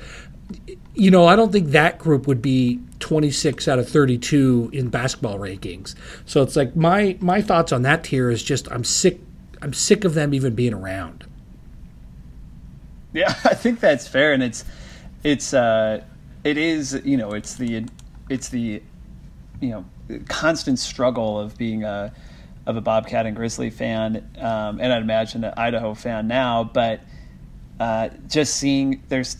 [0.94, 5.38] you know, I don't think that group would be 26 out of 32 in basketball
[5.38, 5.96] rankings.
[6.26, 9.20] So it's like my my thoughts on that tier is just I'm sick
[9.62, 11.26] I'm sick of them even being around.
[13.14, 14.66] Yeah, I think that's fair, and it's
[15.24, 16.04] it's uh,
[16.44, 17.86] it is you know it's the
[18.30, 18.82] it's the
[19.62, 19.86] you know
[20.28, 22.14] constant struggle of being a
[22.66, 27.02] of a Bobcat and Grizzly fan, um, and I'd imagine an Idaho fan now, but
[27.80, 29.38] uh, just seeing there's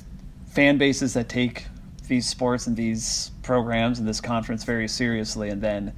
[0.48, 1.66] fan bases that take
[2.08, 5.94] these sports and these programs and this conference very seriously, and then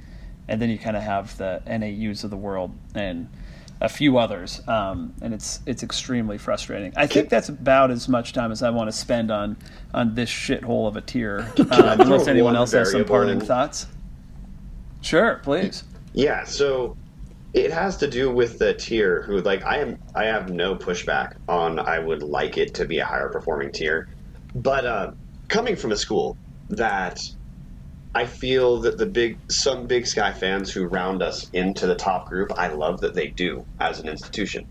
[0.48, 3.28] and then you kind of have the NAUs of the world and
[3.80, 6.92] a few others, um, and it's it's extremely frustrating.
[6.96, 9.56] I think that's about as much time as I want to spend on
[9.92, 13.86] on this shithole of a tier, um, unless anyone else has some parting thoughts.
[15.02, 15.84] Sure, please.
[16.14, 16.96] Yeah, so
[17.52, 19.22] it has to do with the tier.
[19.22, 21.78] Who like I am, I have no pushback on.
[21.78, 24.08] I would like it to be a higher performing tier,
[24.54, 25.12] but uh,
[25.48, 26.36] coming from a school
[26.70, 27.20] that
[28.16, 32.30] I feel that the big some Big Sky fans who round us into the top
[32.30, 34.64] group, I love that they do as an institution.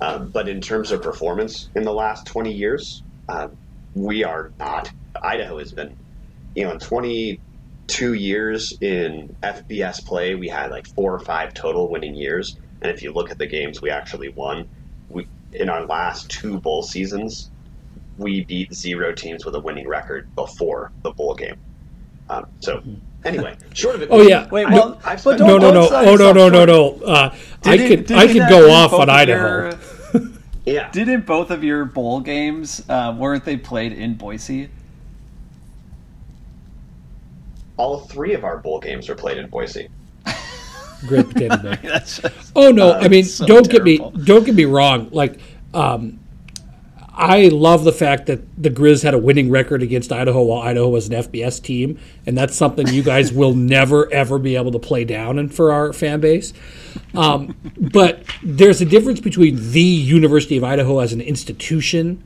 [0.00, 3.48] Um, but in terms of performance in the last 20 years, uh,
[3.96, 4.92] we are not.
[5.20, 5.96] Idaho has been,
[6.54, 11.90] you know, in 22 years in FBS play, we had like four or five total
[11.90, 12.56] winning years.
[12.80, 14.68] And if you look at the games we actually won,
[15.08, 17.50] we in our last two bowl seasons,
[18.16, 21.56] we beat zero teams with a winning record before the bowl game.
[22.30, 22.82] Um, so
[23.24, 24.08] Anyway, short of it.
[24.10, 24.48] Oh yeah.
[24.50, 25.88] Wait, I- well, I've but no, no, no.
[25.90, 27.00] Oh no, no, no, no.
[27.04, 27.34] Uh,
[27.64, 29.76] I could, I could go off on Idaho.
[30.12, 30.22] your-
[30.66, 30.90] yeah.
[30.90, 34.68] Didn't both of your bowl games uh, weren't they played in Boise?
[37.76, 39.88] All three of our bowl games were played in Boise.
[41.06, 41.56] Great potato.
[41.82, 45.08] That's just, Oh no, Uh, I mean, so don't get me don't get me wrong.
[45.10, 45.40] Like,
[45.72, 46.20] um,
[47.16, 50.88] I love the fact that the Griz had a winning record against Idaho while Idaho
[50.88, 54.78] was an FBS team, and that's something you guys will never ever be able to
[54.78, 56.52] play down and for our fan base.
[57.14, 62.22] Um, but there's a difference between the University of Idaho as an institution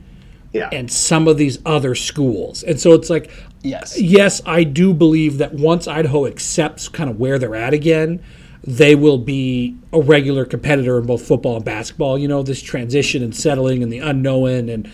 [0.53, 0.69] Yeah.
[0.71, 3.29] and some of these other schools, and so it's like
[3.61, 3.99] yes.
[3.99, 8.23] yes, I do believe that once Idaho accepts kind of where they're at again,
[8.69, 12.19] they will be a regular competitor in both football and basketball.
[12.19, 14.69] You know, this transition and settling and the unknown.
[14.69, 14.91] And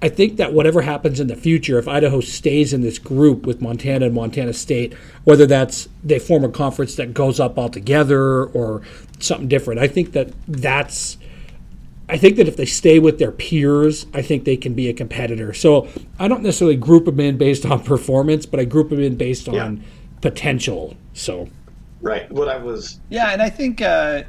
[0.00, 3.60] I think that whatever happens in the future, if Idaho stays in this group with
[3.60, 8.82] Montana and Montana State, whether that's they form a conference that goes up altogether or
[9.18, 11.18] something different, I think that that's.
[12.08, 14.92] I think that if they stay with their peers, I think they can be a
[14.92, 15.52] competitor.
[15.52, 15.88] So
[16.20, 19.48] I don't necessarily group them in based on performance, but I group them in based
[19.48, 19.82] on
[20.20, 20.96] potential.
[21.14, 21.48] So
[22.06, 22.30] Right.
[22.30, 24.22] What I was Yeah, and I think uh,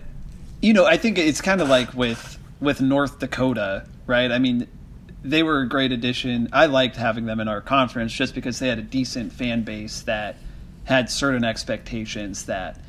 [0.61, 4.31] you know, I think it's kind of like with with North Dakota, right?
[4.31, 4.67] I mean,
[5.23, 6.49] they were a great addition.
[6.51, 10.01] I liked having them in our conference just because they had a decent fan base
[10.01, 10.37] that
[10.85, 12.79] had certain expectations that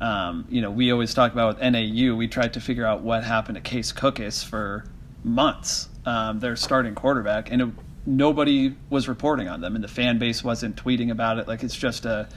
[0.00, 2.14] um, you know, we always talk about with NAU.
[2.14, 4.84] We tried to figure out what happened to Case Cookus for
[5.24, 5.88] months.
[6.04, 7.68] Um, their starting quarterback, and it,
[8.04, 11.48] nobody was reporting on them, and the fan base wasn't tweeting about it.
[11.48, 12.28] Like it's just a,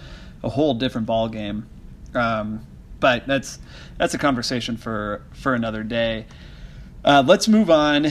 [0.42, 1.68] a whole different ball game.
[2.16, 2.66] Um,
[3.00, 3.60] but that's
[3.98, 6.26] that's a conversation for for another day.
[7.04, 8.08] Uh, let's move on.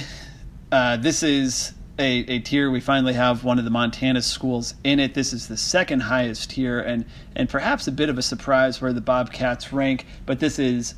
[0.72, 2.70] Uh, this is a, a tier.
[2.70, 5.14] We finally have one of the Montana schools in it.
[5.14, 7.04] This is the second highest tier, and
[7.36, 10.06] and perhaps a bit of a surprise where the Bobcats rank.
[10.24, 10.94] But this is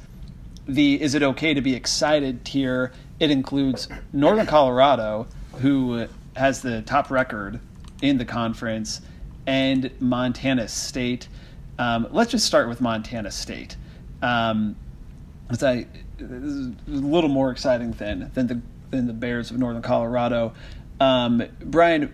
[0.66, 2.92] the is it okay to be excited tier.
[3.18, 7.60] It includes Northern Colorado, who has the top record
[8.02, 9.00] in the conference,
[9.46, 11.28] and Montana State.
[11.80, 13.74] Um, let's just start with Montana State.
[14.20, 14.76] Um,
[15.48, 15.86] as I,
[16.20, 20.52] a little more exciting than than the than the Bears of Northern Colorado.
[21.00, 22.12] Um, Brian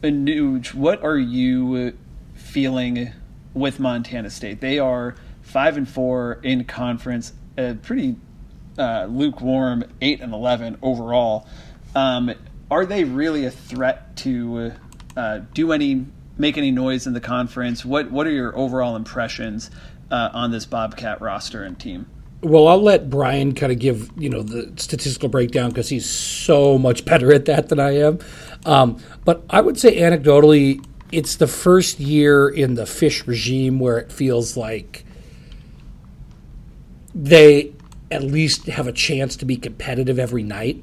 [0.00, 1.92] Nuge, what are you
[2.34, 3.10] feeling
[3.52, 4.60] with Montana State?
[4.60, 8.14] They are five and four in conference, a pretty
[8.78, 11.48] uh, lukewarm eight and eleven overall.
[11.96, 12.32] Um,
[12.70, 14.72] are they really a threat to
[15.16, 16.06] uh, do any
[16.40, 17.84] make any noise in the conference?
[17.84, 19.70] What what are your overall impressions
[20.10, 22.06] uh, on this Bobcat roster and team?
[22.42, 26.78] Well, I'll let Brian kind of give you know the statistical breakdown because he's so
[26.78, 28.18] much better at that than I am.
[28.64, 33.98] Um, but I would say anecdotally, it's the first year in the fish regime where
[33.98, 35.04] it feels like
[37.14, 37.72] they
[38.10, 40.82] at least have a chance to be competitive every night.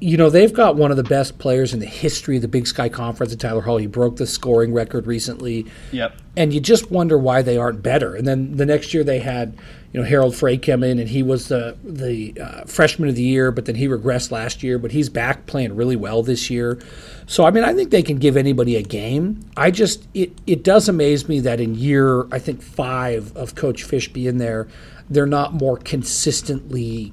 [0.00, 2.66] You know, they've got one of the best players in the history of the Big
[2.66, 3.78] Sky Conference, Tyler Hall.
[3.78, 6.14] He broke the scoring record recently Yep.
[6.36, 8.14] and you just wonder why they aren't better.
[8.14, 9.56] And then the next year they had,
[9.92, 13.22] you know, Harald Frey come in, and he was the the uh, freshman of the
[13.22, 14.78] year, but then he regressed last year.
[14.78, 16.78] But he's back playing really well this year.
[17.26, 19.40] So I mean, I think they can give anybody a game.
[19.56, 23.82] I just it it does amaze me that in year I think five of Coach
[23.82, 24.68] Fish being there,
[25.10, 27.12] they're not more consistently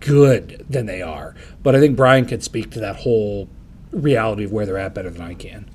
[0.00, 1.34] good than they are.
[1.62, 3.48] But I think Brian could speak to that whole
[3.92, 5.68] reality of where they're at better than I can.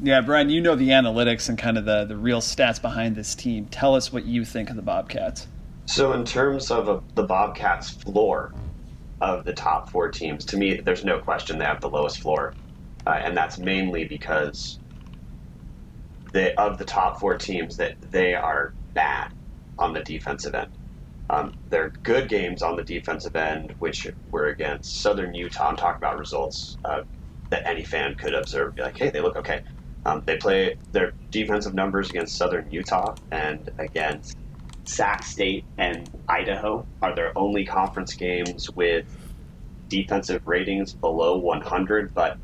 [0.00, 3.34] Yeah, Brian, you know the analytics and kind of the, the real stats behind this
[3.34, 3.66] team.
[3.66, 5.48] Tell us what you think of the Bobcats.
[5.86, 8.54] So, in terms of a, the Bobcats' floor
[9.20, 12.54] of the top four teams, to me, there's no question they have the lowest floor,
[13.06, 14.78] uh, and that's mainly because
[16.32, 19.32] they of the top four teams that they are bad
[19.78, 20.70] on the defensive end.
[21.30, 25.72] Um, they're good games on the defensive end, which were against Southern Utah.
[25.72, 27.02] Talking about results uh,
[27.50, 28.74] that any fan could observe.
[28.74, 29.60] Be like, hey, they look okay.
[30.06, 34.38] Um, they play their defensive numbers against Southern Utah and against
[34.84, 39.04] Sac State and Idaho are their only conference games with
[39.88, 42.38] defensive ratings below 100, but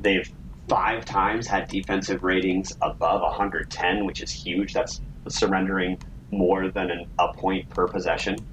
[0.00, 0.30] they've
[0.68, 4.72] five times had defensive ratings above 110, which is huge.
[4.72, 5.98] That's surrendering
[6.32, 8.46] more than an, a point per possession.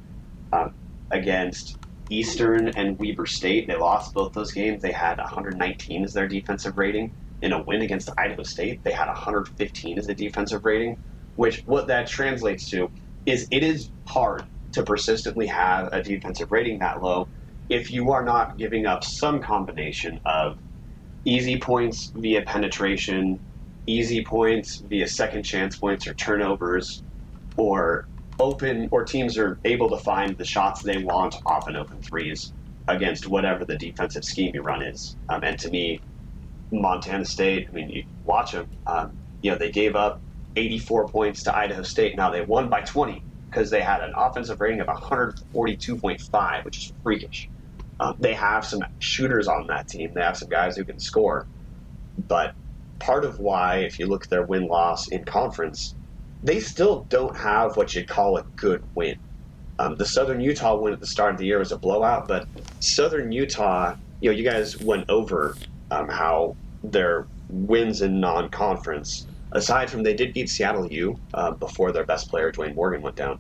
[0.52, 0.74] Um,
[1.12, 1.78] against
[2.10, 4.82] Eastern and Weber State, they lost both those games.
[4.82, 7.14] They had 119 as their defensive rating.
[7.42, 10.98] In a win against Idaho State, they had 115 as the defensive rating,
[11.36, 12.90] which what that translates to
[13.26, 17.30] is it is hard to persistently have a defensive rating that low
[17.70, 20.58] if you are not giving up some combination of
[21.26, 23.42] easy points via penetration,
[23.88, 27.04] easy points via second chance points or turnovers,
[27.58, 28.08] or
[28.40, 32.54] open or teams are able to find the shots they want off an open threes
[32.88, 35.18] against whatever the defensive scheme you run is.
[35.30, 36.00] Um, and to me,
[36.72, 40.22] Montana State, I mean, you watch them, um, you know, they gave up
[40.56, 42.16] 84 points to Idaho State.
[42.16, 46.92] Now they won by 20 because they had an offensive rating of 142.5, which is
[47.04, 47.50] freakish.
[48.00, 50.12] Um, they have some shooters on that team.
[50.14, 51.48] They have some guys who can score.
[52.18, 52.54] But
[53.00, 55.96] part of why, if you look at their win loss in conference,
[56.44, 59.16] they still don't have what you'd call a good win.
[59.80, 62.48] Um, the Southern Utah win at the start of the year was a blowout, but
[62.80, 65.56] Southern Utah, you know, you guys went over
[65.92, 71.92] um, how their wins in non-conference, aside from they did beat Seattle U uh, before
[71.92, 73.40] their best player Dwayne Morgan went down,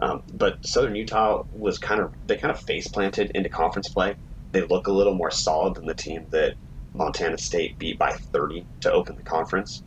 [0.00, 4.16] um, but Southern Utah was kind of they kind of face planted into conference play.
[4.52, 6.56] They look a little more solid than the team that
[6.94, 9.82] Montana State beat by 30 to open the conference.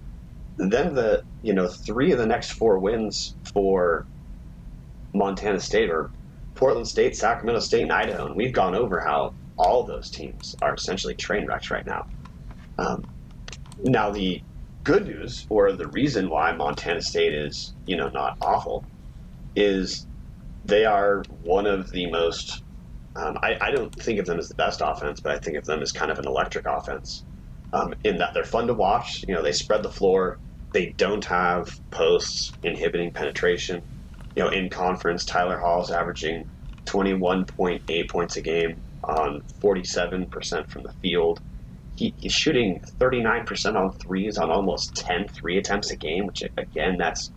[0.70, 4.06] Then the you know three of the next four wins for
[5.14, 6.12] Montana State are
[6.56, 10.74] Portland State, Sacramento State, and Idaho, and we've gone over how all those teams are
[10.74, 12.08] essentially train wrecks right now.
[12.78, 13.06] Um,
[13.84, 14.42] now the
[14.84, 18.84] good news, or the reason why Montana State is you know not awful,
[19.56, 20.06] is
[20.66, 22.64] they are one of the most.
[23.16, 25.66] Um, I, I, don't think of them as the best offense, but I think of
[25.66, 27.26] them as kind of an electric offense.
[27.74, 29.26] Um, in that they're fun to watch.
[29.28, 30.40] You know, they spread the floor.
[30.74, 33.84] They don't have posts inhibiting penetration
[34.36, 36.46] you know, in conference, Tyler Hall is averaging
[36.86, 41.42] 21.8 points a game on 47% from the field.
[41.96, 46.98] He, he's shooting 39% on threes on almost 10 three attempts a game, which, again,
[46.98, 47.32] that's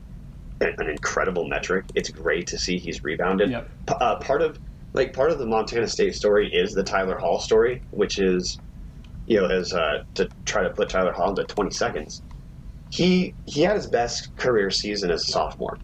[0.60, 1.84] an incredible metric.
[1.94, 3.50] It's great to see he's rebounded.
[3.50, 3.70] Yep.
[3.88, 4.58] Uh, part of
[4.94, 8.60] like part of the Montana State story is the Tyler Hall story, which is,
[9.26, 12.22] you know, as uh, to try to put Tyler Hall into 20 seconds.
[12.94, 15.78] He he had his best career season as a sophomore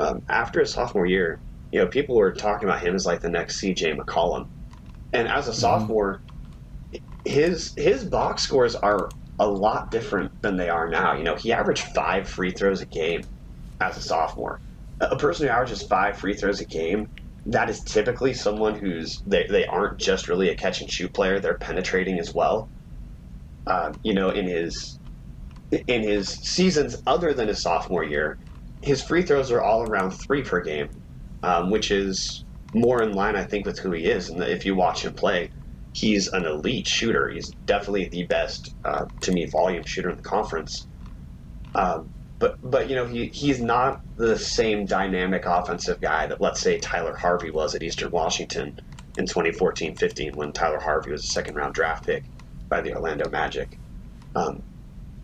[0.00, 1.40] um, after his sophomore year,
[1.72, 4.48] you know, people were talking about him as like the next CJ McCollum.
[5.12, 5.60] And as a mm-hmm.
[5.60, 6.22] sophomore,
[7.24, 11.14] his his box scores are a lot different than they are now.
[11.14, 13.22] You know, he averaged five free throws a game
[13.80, 14.60] as a sophomore.
[15.00, 17.08] A person who averages five free throws a game,
[17.46, 21.40] that is typically someone who's they, they aren't just really a catch and shoot player;
[21.40, 22.68] they're penetrating as well.
[23.66, 24.98] Um, you know, in his
[25.70, 28.38] in his seasons other than his sophomore year,
[28.82, 30.88] his free throws are all around three per game,
[31.42, 32.44] um, which is
[32.74, 34.28] more in line, I think, with who he is.
[34.30, 35.50] And if you watch him play,
[35.92, 37.28] he's an elite shooter.
[37.30, 40.86] He's definitely the best, uh, to me, volume shooter in the conference.
[41.74, 42.10] Um,
[42.40, 46.78] but but you know he he's not the same dynamic offensive guy that let's say
[46.80, 48.74] Tyler Harvey was at Eastern Washington
[49.16, 52.24] in 2014-15 when Tyler Harvey was a second round draft pick
[52.70, 53.78] by the Orlando Magic.
[54.34, 54.60] Um,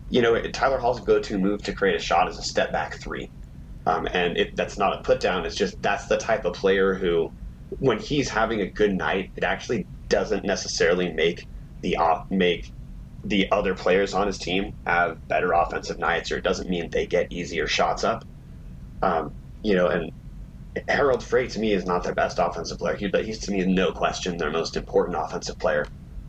[0.09, 3.29] you know Tyler Hall's go-to move to create a shot is a step back three.
[3.85, 5.45] Um, and it, that's not a put down.
[5.45, 7.31] It's just that's the type of player who,
[7.79, 11.47] when he's having a good night, it actually doesn't necessarily make
[11.81, 12.71] the op, make
[13.23, 17.05] the other players on his team have better offensive nights, or it doesn't mean they
[17.05, 18.25] get easier shots up.
[19.01, 19.33] Um,
[19.63, 20.11] you know, and
[20.87, 23.65] Harald Frey to me is not their best offensive player, he, but he's to me
[23.65, 25.85] no question their most important offensive player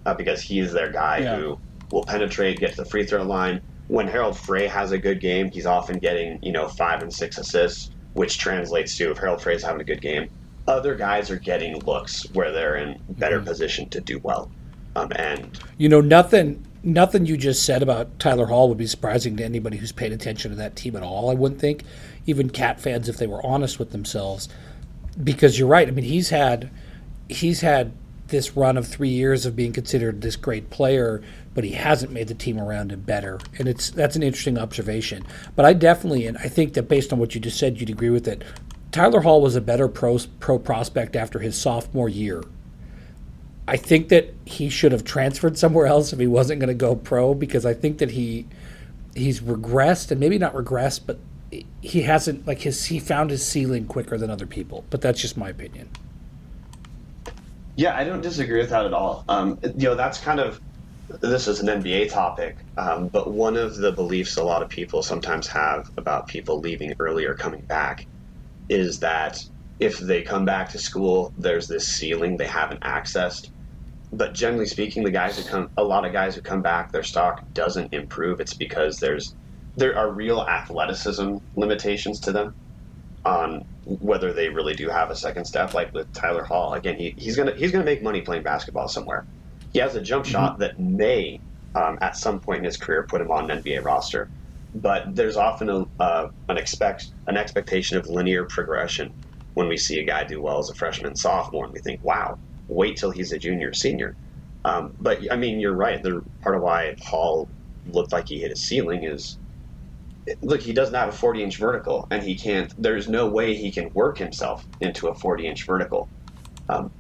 [0.07, 1.37] uh, because he is their guy yeah.
[1.37, 1.59] who
[1.91, 5.51] will penetrate, get to the free throw line, when Harald Frey has a good game,
[5.51, 9.63] he's often getting, you know, five and six assists, which translates to if Harald Frey's
[9.63, 10.29] having a good game,
[10.67, 13.47] other guys are getting looks where they're in better mm-hmm.
[13.47, 14.51] position to do well.
[14.95, 19.37] Um, and you know, nothing nothing you just said about Tyler Hall would be surprising
[19.37, 21.31] to anybody who's paid attention to that team at all.
[21.31, 21.85] I wouldn't think,
[22.27, 24.49] even Cat fans, if they were honest with themselves,
[25.23, 25.89] because you're right.
[25.89, 26.71] I mean, he's had
[27.29, 27.93] he's had
[28.29, 31.23] this run of three years of being considered this great player
[31.59, 33.41] but he hasn't made the team around him better.
[33.59, 35.27] And it's that's an interesting observation.
[35.57, 38.11] But I definitely, and I think that based on what you just said, you'd agree
[38.11, 38.45] with it.
[38.93, 42.45] Tyler Hall was a better pro, pro prospect after his sophomore year.
[43.67, 46.95] I think that he should have transferred somewhere else if he wasn't going to go
[46.95, 48.47] pro because I think that he
[49.17, 51.19] he's regressed and maybe not regressed, but
[51.81, 54.85] he hasn't like his he found his ceiling quicker than other people.
[54.91, 55.89] But that's just my opinion.
[57.79, 59.25] Yeah, I don't disagree with that at all.
[59.29, 60.61] Um, you know, that's kind of
[61.23, 65.01] this is an NBA topic, um, but one of the beliefs a lot of people
[65.01, 68.05] sometimes have about people leaving early or coming back
[68.69, 69.39] is that
[69.79, 73.47] if they come back to school, there's this ceiling they haven't accessed.
[74.13, 77.05] But generally speaking, the guys who come, a lot of guys who come back, their
[77.05, 78.41] stock doesn't improve.
[78.41, 79.37] It's because there's
[79.77, 82.57] there are real athleticism limitations to them
[83.29, 85.75] on whether they really do have a second step.
[85.75, 89.27] Like with Tyler Hall, again, he, he's gonna he's gonna make money playing basketball somewhere
[89.73, 90.33] he has a jump mm-hmm.
[90.33, 91.41] shot that may,
[91.75, 94.29] um, at some point in his career, put him on an NBA roster.
[94.75, 99.11] but there's often a, uh, an expect an expectation of linear progression
[99.55, 102.39] when we see a guy do well as a freshman sophomore, and we think, wow,
[102.69, 104.15] wait till he's a junior senior.
[104.65, 106.03] Um, but I mean, you're right.
[106.03, 107.49] The part of why Hall
[107.91, 109.39] looked like he hit a ceiling is
[110.43, 112.73] look, he doesn't have a 40 inch vertical, and he can't.
[112.79, 116.11] There's no way he can work himself into a 40 inch vertical.
[116.69, 116.93] Um,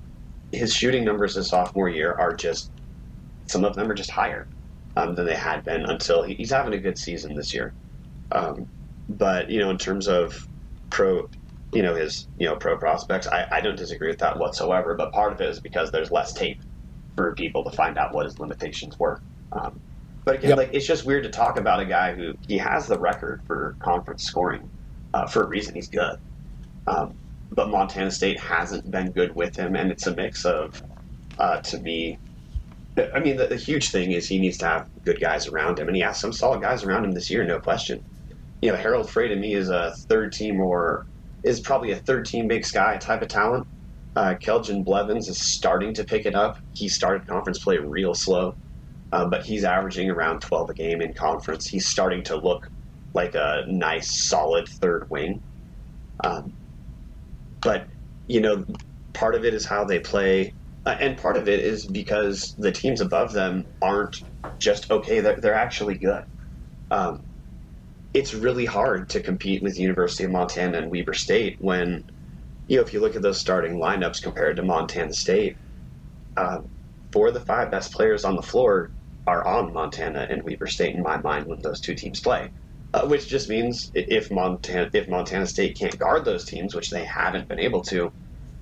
[0.53, 2.71] his shooting numbers his sophomore year are just
[3.49, 4.49] some of them are just higher
[4.97, 7.75] um, than they had been until he, he's having a good season this year.
[8.33, 8.69] Um,
[9.09, 10.37] but you know, in terms of
[10.91, 11.23] pro,
[11.73, 14.97] you know his you know pro prospects, I, I don't disagree with that whatsoever.
[14.97, 16.61] But part of it is because there's less tape
[17.17, 19.23] for people to find out what his limitations were.
[19.53, 19.81] Um,
[20.29, 20.59] but again, yep.
[20.59, 23.75] like it's just weird to talk about a guy who he has the record for
[23.81, 24.69] conference scoring
[25.15, 25.75] uh, for a reason.
[25.75, 26.19] He's good,
[26.87, 27.15] um,
[27.51, 30.83] but Montana State hasn't been good with him, and it's a mix of,
[31.39, 32.19] uh, to me.
[33.15, 35.87] I mean, the, the, huge thing is he needs to have good guys around him,
[35.87, 38.05] and he has some solid guys around him this year, no question.
[38.61, 41.07] You know, Harald Frey to me is a third team or
[41.43, 43.67] is probably a third team Big Sky type of talent.
[44.15, 46.59] Uh, Blevins is starting to pick it up.
[46.75, 48.55] He started conference play real slow
[49.13, 51.67] um, but he's averaging around 12 a game in conference.
[51.67, 52.69] He's starting to look
[53.15, 55.41] like a nice, solid third wing.
[56.23, 56.53] Um,
[57.63, 57.89] but,
[58.27, 58.65] you know,
[59.15, 60.53] part of it is how they play,
[60.85, 64.23] uh, and part of it is because the teams above them aren't
[64.59, 66.25] just okay, they're, they're actually good.
[66.91, 67.23] Um,
[68.15, 72.05] it's really hard to compete with University of Montana and Weber State when,
[72.67, 75.57] you know, if you look at those starting lineups compared to Montana State,
[76.37, 76.59] uh,
[77.13, 78.91] four of the five best players on the floor
[79.29, 82.53] are on Montana and Weber State in my mind when those two teams play.
[82.95, 87.05] Uh, which just means if Montana if Montana State can't guard those teams, which they
[87.05, 88.13] haven't been able to,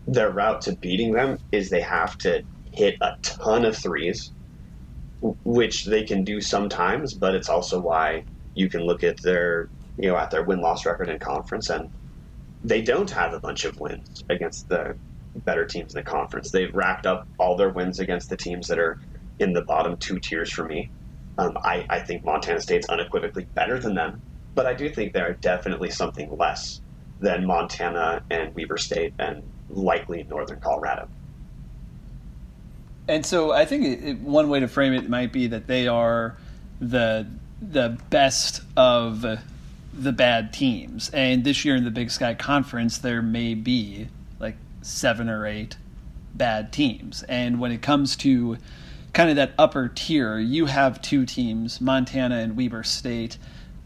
[0.07, 4.33] their route to beating them is they have to hit a ton of threes,
[5.45, 10.09] which they can do sometimes, but it's also why you can look at their you
[10.11, 11.89] know at their win loss record in conference and
[12.65, 14.97] they don't have a bunch of wins against the
[15.47, 16.53] better teams in the conference.
[16.53, 18.99] They've racked up all their wins against the teams that are
[19.39, 20.91] in the bottom two tiers for me.
[21.39, 24.23] Um, I, I think Montana State's unequivocally better than them,
[24.55, 26.81] but I do think they're definitely something less
[27.21, 31.09] than Montana and Weber State and likely Northern Colorado.
[33.09, 36.37] And so I think it, one way to frame it might be that they are
[36.81, 37.27] the
[37.63, 39.25] the best of
[39.95, 41.09] the bad teams.
[41.11, 44.09] And this year in the Big Sky Conference, there may be
[44.39, 45.77] like seven or eight
[46.35, 47.23] bad teams.
[47.25, 48.59] And when it comes to
[49.17, 53.39] kind of that upper tier, you have two teams, Montana and Weber State.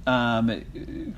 [0.05, 0.65] Um,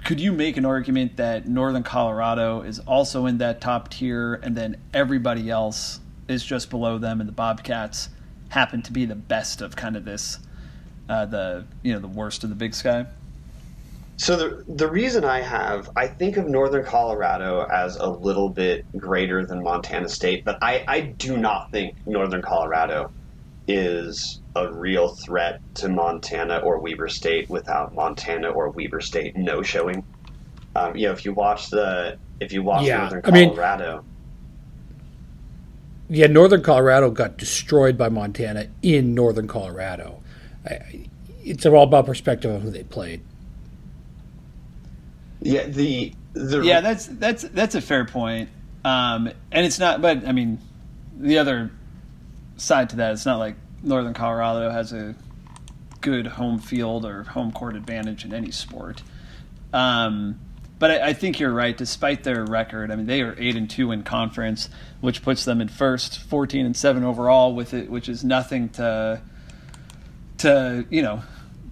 [0.05, 4.55] could you make an argument that Northern Colorado is also in that top tier, and
[4.55, 5.99] then everybody else
[6.29, 8.11] is just below them, and the Bobcats
[8.51, 10.39] happen to be the best of kind of this,
[11.09, 13.07] uh, the you know the worst of the Big Sky?
[14.19, 18.85] So the the reason I have I think of Northern Colorado as a little bit
[18.95, 23.11] greater than Montana State, but I, I do not think Northern Colorado
[23.69, 29.63] is a real threat to Montana or Weber State without Montana or Weber State no
[29.63, 30.05] showing.
[30.75, 33.91] Um, you know, if you watch the if you watch yeah, Northern Colorado.
[33.91, 34.05] I mean,
[36.09, 40.23] yeah, Northern Colorado got destroyed by Montana in Northern Colorado.
[41.45, 43.23] It's all about perspective of who they played.
[45.41, 48.49] Yeah, the the yeah, that's that's that's a fair point.
[48.85, 50.59] Um, and it's not, but I mean,
[51.19, 51.71] the other
[52.57, 55.15] side to that, it's not like Northern Colorado has a
[56.01, 59.03] good home field or home court advantage in any sport.
[59.73, 60.41] Um,
[60.79, 61.77] but I, I, think you're right.
[61.77, 64.69] Despite their record, I mean, they are eight and two in conference,
[65.01, 69.23] which puts them in first, fourteen and seven overall, with it, which is nothing to
[70.39, 71.23] to you know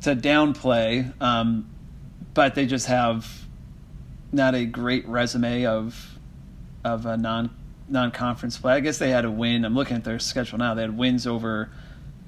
[0.03, 1.13] to downplay.
[1.21, 1.69] Um,
[2.33, 3.45] but they just have
[4.33, 6.19] not a great resume of
[6.85, 7.51] of a non
[7.91, 8.75] non-conference play.
[8.75, 9.65] I guess they had a win.
[9.65, 10.75] I'm looking at their schedule now.
[10.75, 11.71] They had wins over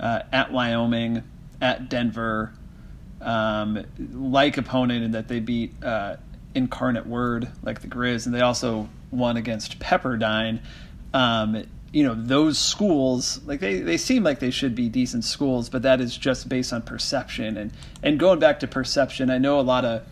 [0.01, 1.23] uh, at Wyoming,
[1.61, 2.53] at Denver,
[3.21, 6.17] um, like opponent and that they beat uh,
[6.55, 10.61] Incarnate Word, like the Griz, and they also won against Pepperdine.
[11.15, 15.69] Um, you know those schools like they, they seem like they should be decent schools
[15.69, 17.71] but that is just based on perception and
[18.03, 20.03] and going back to perception i know a lot of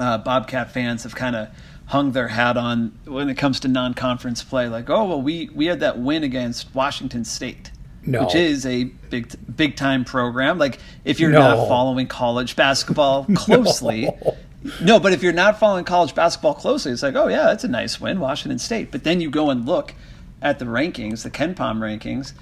[0.00, 1.48] uh, bobcat fans have kind of
[1.86, 4.68] hung their hat on when it comes to non-conference play.
[4.68, 7.70] Like, oh well, we we had that win against Washington State.
[8.04, 8.24] No.
[8.24, 10.58] Which is a big big time program.
[10.58, 11.56] Like if you're no.
[11.56, 14.36] not following college basketball closely, no.
[14.80, 15.00] no.
[15.00, 18.00] But if you're not following college basketball closely, it's like, oh yeah, that's a nice
[18.00, 18.90] win, Washington State.
[18.92, 19.94] But then you go and look
[20.40, 22.32] at the rankings, the KenPom rankings,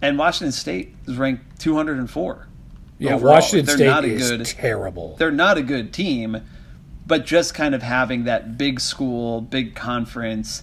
[0.00, 2.48] and Washington State is ranked 204.
[2.98, 3.34] Yeah, overall.
[3.34, 5.16] Washington They're State not a is good, terrible.
[5.16, 6.40] They're not a good team,
[7.06, 10.62] but just kind of having that big school, big conference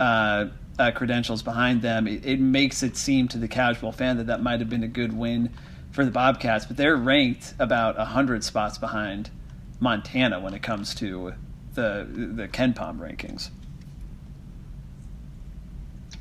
[0.00, 0.46] uh,
[0.78, 4.42] uh, credentials behind them, it, it makes it seem to the casual fan that that
[4.42, 5.50] might have been a good win
[5.90, 6.64] for the Bobcats.
[6.64, 9.30] But they're ranked about hundred spots behind
[9.80, 11.34] Montana when it comes to
[11.74, 13.50] the the KenPom rankings.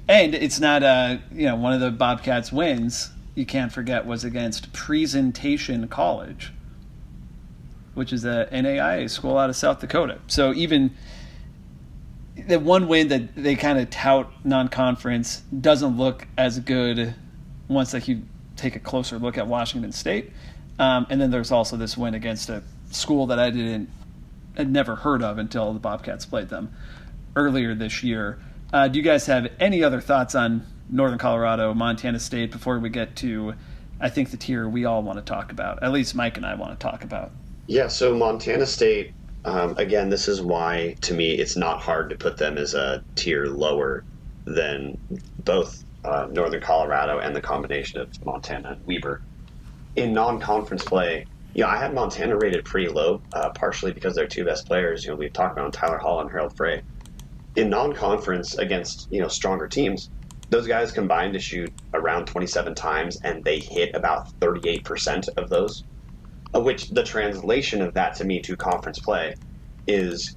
[0.07, 4.23] And it's not uh you know one of the Bobcats wins you can't forget was
[4.23, 6.51] against Presentation College,
[7.93, 10.19] which is a NAIA school out of South Dakota.
[10.27, 10.91] So even
[12.47, 17.13] the one win that they kind of tout non-conference doesn't look as good
[17.67, 18.23] once like you
[18.55, 20.31] take a closer look at Washington State.
[20.79, 23.89] Um, and then there's also this win against a school that I didn't
[24.55, 26.73] had never heard of until the Bobcats played them
[27.35, 28.39] earlier this year.
[28.73, 32.89] Uh, do you guys have any other thoughts on Northern Colorado, Montana State before we
[32.89, 33.53] get to,
[33.99, 35.83] I think, the tier we all want to talk about?
[35.83, 37.31] At least Mike and I want to talk about.
[37.71, 39.13] Yeah, so Montana State,
[39.45, 43.01] um, again, this is why, to me, it's not hard to put them as a
[43.15, 44.03] tier lower
[44.43, 44.97] than
[45.45, 49.21] both uh, Northern Colorado and the combination of Montana and Weber.
[49.95, 54.27] In non conference play, yeah, I had Montana rated pretty low, uh, partially because their
[54.27, 56.81] two best players, you know, we've talked about Tyler Hall and Harald Frey.
[57.55, 60.09] In non conference against, you know, stronger teams,
[60.49, 65.85] those guys combined to shoot around 27 times and they hit about 38% of those
[66.53, 69.33] which the translation of that to me to conference play
[69.87, 70.35] is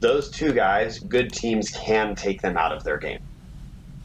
[0.00, 3.18] those two guys good teams can take them out of their game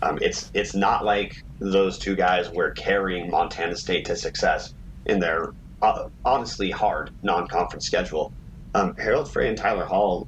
[0.02, 4.74] um, it's it's not like those two guys were carrying montana state to success
[5.06, 8.34] in their uh, honestly hard non-conference schedule
[8.74, 10.28] um, harald frey and tyler hall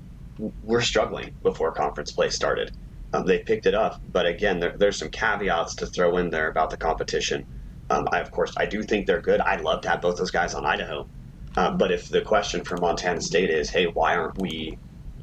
[0.61, 2.69] were struggling before conference play started
[3.13, 3.99] um, they picked it up.
[4.07, 7.45] But again, there, there's some caveats to throw in there about the competition.
[7.89, 9.39] Um, I, of course, I do think they're good.
[9.41, 11.07] I'd love to have both those guys on Idaho.
[11.55, 14.77] Uh, but if the question for Montana State is, hey, why aren't we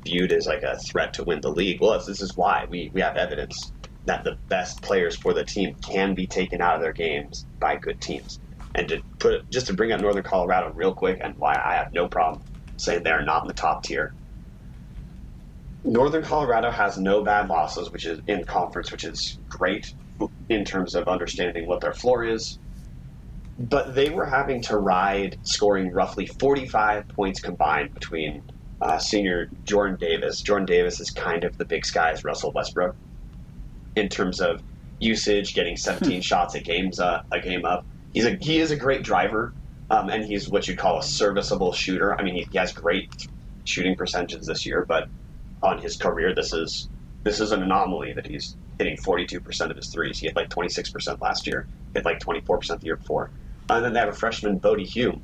[0.04, 1.80] viewed as like a threat to win the league?
[1.80, 3.56] Well, this is why we, we have evidence
[4.06, 7.76] that the best players for the team can be taken out of their games by
[7.76, 8.38] good teams.
[8.74, 11.88] And to put just to bring up Northern Colorado real quick, and why I have
[11.92, 12.42] no problem
[12.78, 14.14] saying they're not in the top tier.
[15.84, 19.86] Northern Colorado has no bad losses, which is in conference, which is great
[20.48, 22.58] in terms of understanding what their floor is.
[23.58, 28.42] But they were having to ride scoring roughly 45 points combined between
[28.80, 30.42] uh, senior Jordan Davis.
[30.42, 32.96] Jordan Davis is kind of the big sky's Russell Westbrook
[33.96, 34.60] in terms of
[35.00, 37.86] usage, getting 17 shots a games uh, a game up.
[38.12, 39.54] He's a he is a great driver,
[39.90, 42.18] um, and he's what you'd call a serviceable shooter.
[42.18, 43.08] I mean, he, he has great
[43.64, 45.08] shooting percentages this year, but
[45.62, 46.88] on his career, this is
[47.24, 50.18] this is an anomaly that he's hitting 42% of his threes.
[50.18, 53.30] He had like 26% last year, hit like 24% the year before.
[53.68, 55.22] And then they have a freshman, Bodie Hume,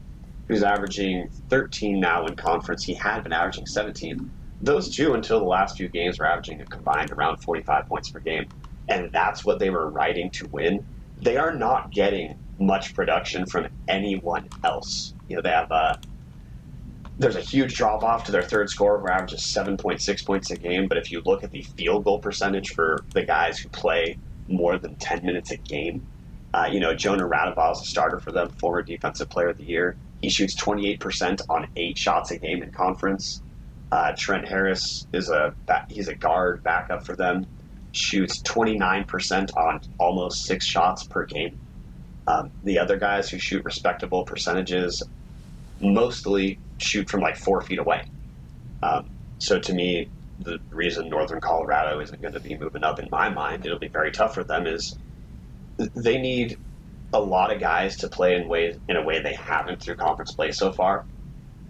[0.49, 2.85] who's averaging 13 now in conference.
[2.85, 4.31] He had been averaging 17.
[4.63, 8.21] Those two, until the last few games, were averaging a combined around 45 points per
[8.21, 8.47] game.
[8.89, 10.85] And that's what they were riding to win.
[11.23, 15.15] They are not getting much production from anyone else.
[15.29, 15.97] You know, they have uh,
[17.21, 20.89] there's a huge drop off to their third scorer who averages 7.6 points a game.
[20.89, 24.17] But if you look at the field goal percentage for the guys who play
[24.49, 26.07] more than 10 minutes a game,
[26.55, 29.65] uh, you know, Jonah Radebaugh is a starter for them, former defensive player of the
[29.65, 29.97] year.
[30.23, 33.43] He shoots 28% on eight shots a game in conference.
[33.93, 35.55] Uh, Trent Harris is a
[35.91, 37.47] he's a guard backup for them.
[37.93, 41.59] Shoots 29% on almost six shots per game.
[42.27, 45.03] Um, the other guys who shoot respectable percentages
[45.81, 48.03] mostly shoot from like four feet away.
[48.83, 49.09] Um,
[49.39, 53.29] so to me, the reason Northern Colorado isn't going to be moving up in my
[53.29, 54.99] mind, it'll be very tough for them, is
[55.95, 56.59] they need
[57.13, 60.33] a lot of guys to play in ways in a way they haven't through conference
[60.33, 61.07] play so far,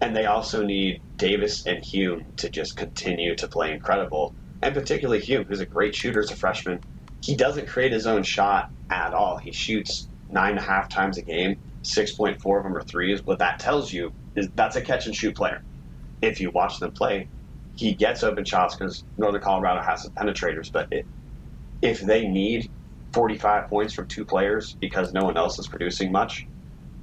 [0.01, 5.23] and they also need Davis and Hume to just continue to play incredible, and particularly
[5.23, 6.81] Hume, who's a great shooter as a freshman.
[7.23, 9.39] He doesn't create his own shot at all.
[9.39, 11.57] He shoots nine and a half times a game.
[11.85, 13.23] 6.4 of them are threes.
[13.25, 15.63] What that tells you is that's a catch and shoot player.
[16.23, 17.29] If you watch them play,
[17.75, 20.71] he gets open shots because Northern Colorado has some penetrators.
[20.73, 21.07] But it,
[21.83, 22.71] if they need
[23.13, 26.47] 45 points from two players because no one else is producing much,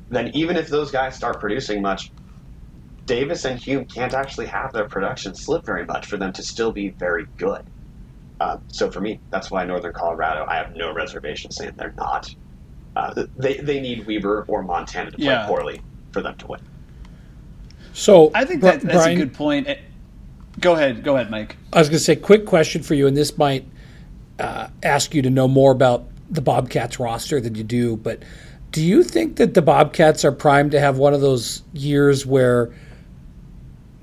[0.10, 2.14] then even if those guys start producing much,
[3.08, 6.72] Davis and Hume can't actually have their production slip very much for them to still
[6.72, 7.62] be very good.
[8.40, 12.28] Uh, so for me, that's why Northern Colorado, I have no reservation saying they're not.
[12.96, 15.48] Uh, they, they need Weber or Montana to play Yeah.
[15.48, 16.60] poorly for them to win.
[17.98, 19.68] So I think that, that's Brian, a good point.
[19.68, 19.78] Eh,
[20.60, 21.58] Go ahead, go ahead, Mike.
[21.74, 23.66] I was going to say, quick question for you, and this might
[24.40, 27.98] uh, ask you to know more about the Bobcats roster than you do.
[27.98, 28.22] But
[28.72, 32.72] Do you think that the Bobcats are primed to have one of those years where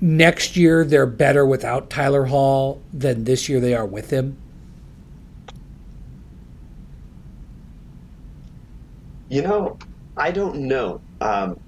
[0.01, 4.37] next year they're better without Tyler Hall than this year they are with him?
[9.29, 9.77] You know,
[10.17, 11.01] I don't know.
[11.21, 11.59] Um,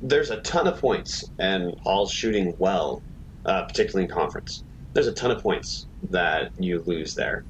[0.00, 3.02] there's a ton of points, and Hall's shooting well,
[3.44, 4.64] uh, particularly in conference.
[4.94, 7.44] There's a ton of points that you lose there.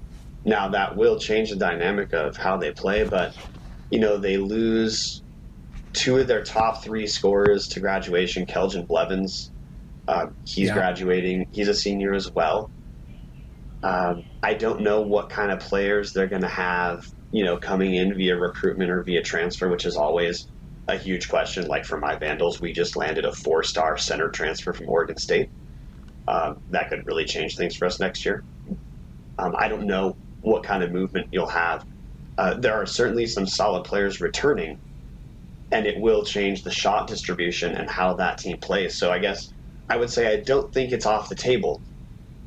[0.44, 3.34] Now that will change the dynamic of how they play, but
[3.90, 5.22] you know they lose
[5.94, 8.46] two of their top three scorers to graduation.
[8.46, 9.52] Keljin Blevins,
[10.08, 10.74] uh, he's Yeah.
[10.74, 11.46] graduating.
[11.52, 12.70] He's a senior as well.
[13.82, 17.00] Um, I don't know what kind of players they're going to have,
[17.32, 20.46] you know, coming in via recruitment or via transfer, which is always
[20.88, 21.66] a huge question.
[21.66, 25.50] Like for my Vandals, we just landed a four-star center transfer from Oregon State.
[26.28, 28.44] Um, that could really change things for us next year.
[29.38, 31.84] Um, I don't know what kind of movement you'll have.
[32.38, 34.78] Uh, there are certainly some solid players returning,
[35.72, 38.96] and it will change the shot distribution and how that team plays.
[38.98, 39.52] So I guess
[39.88, 41.82] I would say I don't think it's off the table.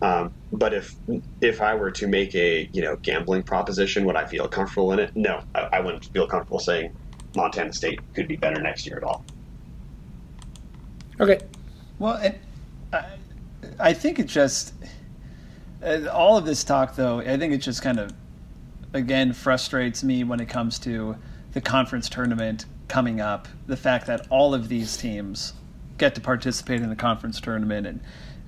[0.02, 0.96] Um, but if
[1.42, 5.00] if I were to make a you know gambling proposition, would I feel comfortable in
[5.00, 5.12] it?
[5.16, 6.92] No, I, I wouldn't feel comfortable saying
[7.40, 9.24] Montana State could be better next year at all.
[11.20, 11.40] Okay.
[11.98, 12.38] Well, and
[12.94, 13.06] I,
[13.80, 14.74] I think it just
[15.84, 17.20] uh, all of this talk, though.
[17.20, 18.14] I think it just kind of
[18.94, 21.16] again frustrates me when it comes to
[21.54, 23.48] the conference tournament coming up.
[23.68, 25.54] The fact that all of these teams
[25.98, 28.02] get to participate in the conference tournament, and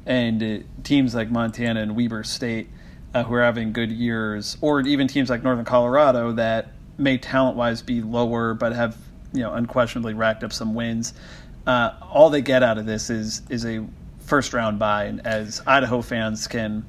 [0.05, 2.69] and uh, teams like Montana and Weber State,
[3.13, 7.81] uh, who are having good years, or even teams like Northern Colorado that may talent-wise
[7.81, 8.97] be lower, but have
[9.33, 11.13] you know unquestionably racked up some wins.
[11.65, 13.85] Uh, all they get out of this is is a
[14.19, 16.85] first round bye, and as Idaho fans can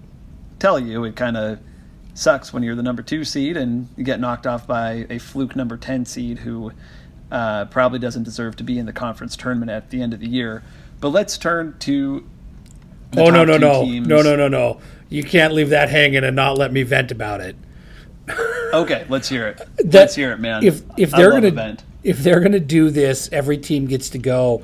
[0.59, 1.59] tell you, it kind of
[2.15, 5.57] sucks when you're the number two seed and you get knocked off by a fluke
[5.57, 6.73] number ten seed who
[7.31, 10.29] uh, probably doesn't deserve to be in the conference tournament at the end of the
[10.29, 10.63] year.
[11.01, 12.29] But let's turn to
[13.11, 14.07] the Oh no no no teams.
[14.07, 14.81] no no no no!
[15.09, 17.57] You can't leave that hanging and not let me vent about it.
[18.73, 19.59] Okay, let's hear it.
[19.77, 20.65] That- let's hear it, man.
[20.65, 21.83] If if they're gonna vent.
[22.03, 24.63] if they're gonna do this, every team gets to go.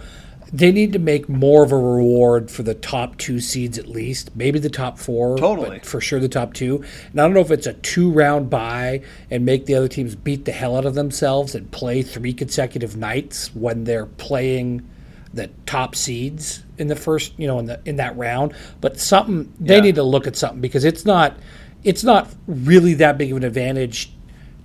[0.51, 4.31] They need to make more of a reward for the top two seeds at least,
[4.35, 5.81] maybe the top four, Totally.
[5.81, 6.83] for sure the top two.
[7.13, 10.15] And I don't know if it's a two round bye and make the other teams
[10.15, 14.81] beat the hell out of themselves and play three consecutive nights when they're playing
[15.35, 18.55] the top seeds in the first, you know, in the in that round.
[18.81, 19.83] But something they Yeah.
[19.83, 21.37] need to look at something because it's not
[21.85, 24.13] it's not really that big of an advantage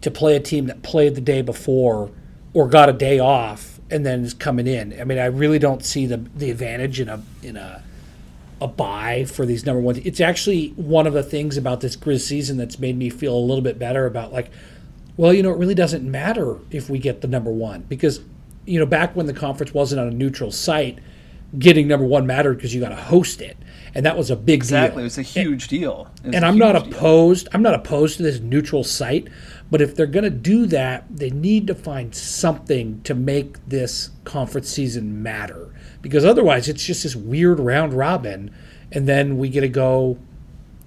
[0.02, 2.12] to play a team that played the day before
[2.54, 5.00] or got a day off and then is coming in.
[5.00, 7.84] I mean, I really don't see the the advantage in a in a
[8.62, 10.02] a bye for these number one.
[10.04, 13.40] It's actually one of the things about this Griz season that's made me feel a
[13.40, 14.50] little bit better about like,
[15.18, 18.22] well, you know, it really doesn't matter if we get the number one because,
[18.66, 21.00] you know, back when the conference wasn't on a neutral site,
[21.60, 23.58] getting number one mattered because you got to host it,
[23.96, 24.56] and that was a big deal.
[24.56, 25.02] exactly, deal.
[25.02, 26.10] it was a huge deal.
[26.24, 26.94] And a I'm not huge deal.
[26.96, 27.48] opposed.
[27.54, 29.28] I'm not opposed to this neutral site,
[29.70, 34.10] but if they're going to do that, they need to find something to make this
[34.24, 35.74] conference season matter.
[36.02, 38.54] Because otherwise, it's just this weird round robin,
[38.92, 40.18] and then we get to go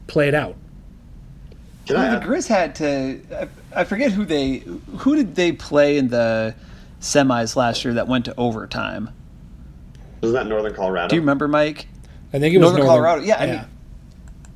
[0.07, 0.57] play it out.
[1.87, 3.21] Can I I mean, add- the Griz had to.
[3.75, 4.59] I, I forget who they
[4.99, 6.55] who did they play in the
[7.01, 9.11] semis last year that went to overtime.
[10.21, 11.09] Wasn't that Northern Colorado?
[11.09, 11.87] Do you remember, Mike?
[12.37, 13.23] I think it was Northern Northern- Colorado.
[13.25, 13.65] Yeah, I mean,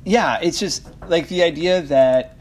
[0.05, 2.37] yeah, it's just like the idea that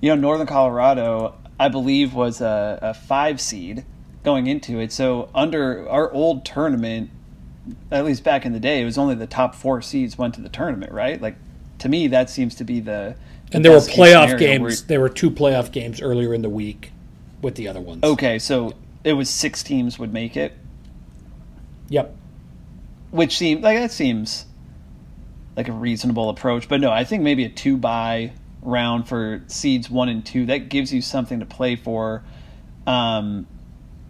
[0.00, 3.84] you know Northern Colorado, I believe, was a, a five seed
[4.22, 4.92] going into it.
[4.92, 7.10] So under our old tournament,
[7.90, 10.40] at least back in the day, it was only the top four seeds went to
[10.40, 11.20] the tournament, right?
[11.20, 11.34] Like
[11.80, 13.16] to me, that seems to be the
[13.52, 14.62] and there were playoff games.
[14.62, 16.92] where- There were two playoff games earlier in the week
[17.42, 18.04] with the other ones.
[18.04, 20.52] Okay, so it was six teams would make it,
[21.88, 22.14] Yep.
[23.10, 24.44] which seems like that seems
[25.56, 26.68] like a reasonable approach.
[26.68, 28.32] But no, I think maybe a two bye
[28.62, 32.22] round for seeds one and two that gives you something to play for.
[32.86, 33.46] Um,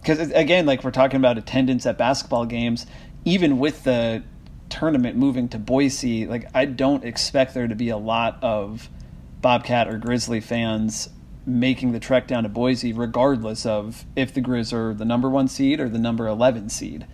[0.01, 2.87] because again, like we're talking about attendance at basketball games,
[3.23, 4.23] even with the
[4.69, 8.89] tournament moving to Boise, like I don't expect there to be a lot of
[9.41, 11.09] Bobcat or Grizzly fans
[11.45, 15.47] making the trek down to Boise, regardless of if the Griz are the number one
[15.47, 17.05] seed or the number eleven seed.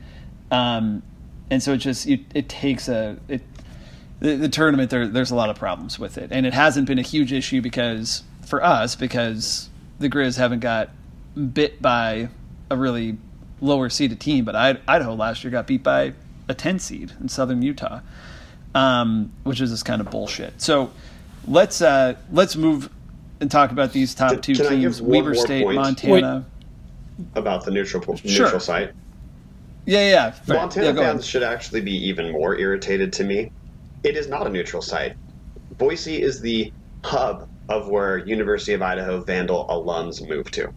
[0.50, 1.04] Um,
[1.50, 3.42] and so it just it, it takes a it
[4.20, 7.00] the, the tournament there there's a lot of problems with it, and it hasn't been
[7.00, 10.90] a huge issue because for us because the Griz haven't got
[11.54, 12.30] bit by
[12.70, 13.18] a really
[13.62, 16.14] lower seeded team, but I, Idaho last year got beat by
[16.48, 18.02] a 10 seed in Southern Utah,
[18.76, 20.62] um, which is just kind of bullshit.
[20.62, 20.92] So
[21.48, 22.90] let's uh, let's move
[23.40, 25.76] and talk about these top two can teams: one Weber State, point?
[25.76, 26.46] Montana.
[27.36, 28.46] about the neutral Sure.
[28.46, 28.94] neutral site.
[29.86, 30.32] Yeah, yeah.
[30.32, 30.58] Fair.
[30.58, 31.24] Montana yeah, fans ahead.
[31.26, 33.52] should actually be even more irritated to me.
[34.08, 35.18] It is not a neutral site.
[35.78, 36.72] Boise is the
[37.04, 40.74] hub of where University of Idaho Vandal alums move to.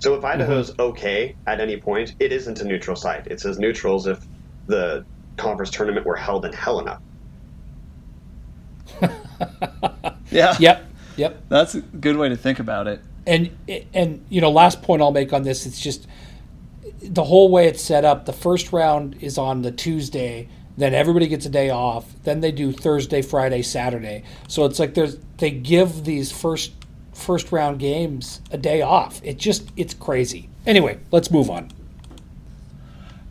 [0.00, 0.80] So if Idaho's Mm-hmm.
[0.80, 3.28] okay at any point, it isn't a neutral site.
[3.28, 4.26] It's as neutral as if
[4.66, 7.00] the conference tournament were held in Helena.
[10.32, 10.56] Yeah.
[10.60, 10.86] Yep,
[11.16, 11.42] yep.
[11.48, 13.00] That's a good way to think about it.
[13.26, 13.50] And
[13.94, 16.06] and you know, last point I'll make on this, it's just
[17.02, 18.26] the whole way it's set up.
[18.26, 22.06] The first round is on the Tuesday, then everybody gets a day off.
[22.24, 24.24] Then they do Thursday, Friday, Saturday.
[24.48, 26.72] So it's like there's they give these first
[27.12, 29.20] first round games a day off.
[29.24, 30.48] It just it's crazy.
[30.66, 31.70] Anyway, let's move on.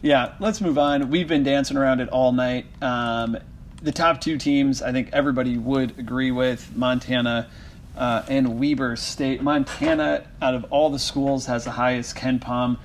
[0.02, 1.10] Yeah, let's move on.
[1.10, 2.66] We've been dancing around it all night.
[2.82, 3.38] Um,
[3.82, 7.50] the top two teams, I think everybody would agree with Montana
[7.98, 9.42] uh, and Weber State.
[9.42, 12.78] Montana, out of all the schools, has the highest KenPom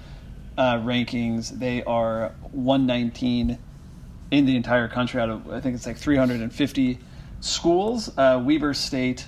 [0.58, 1.50] uh, rankings.
[1.50, 3.58] They are 119
[4.38, 6.98] in the entire country out of, I think it's like 350
[7.40, 8.10] schools.
[8.16, 9.26] Uh, Weber State,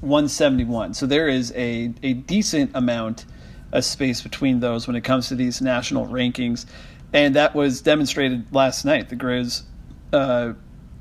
[0.00, 0.94] 171.
[0.94, 3.24] So there is a, a decent amount
[3.72, 6.66] of space between those when it comes to these national rankings.
[7.12, 9.08] And that was demonstrated last night.
[9.08, 9.62] The Grizz
[10.12, 10.52] uh,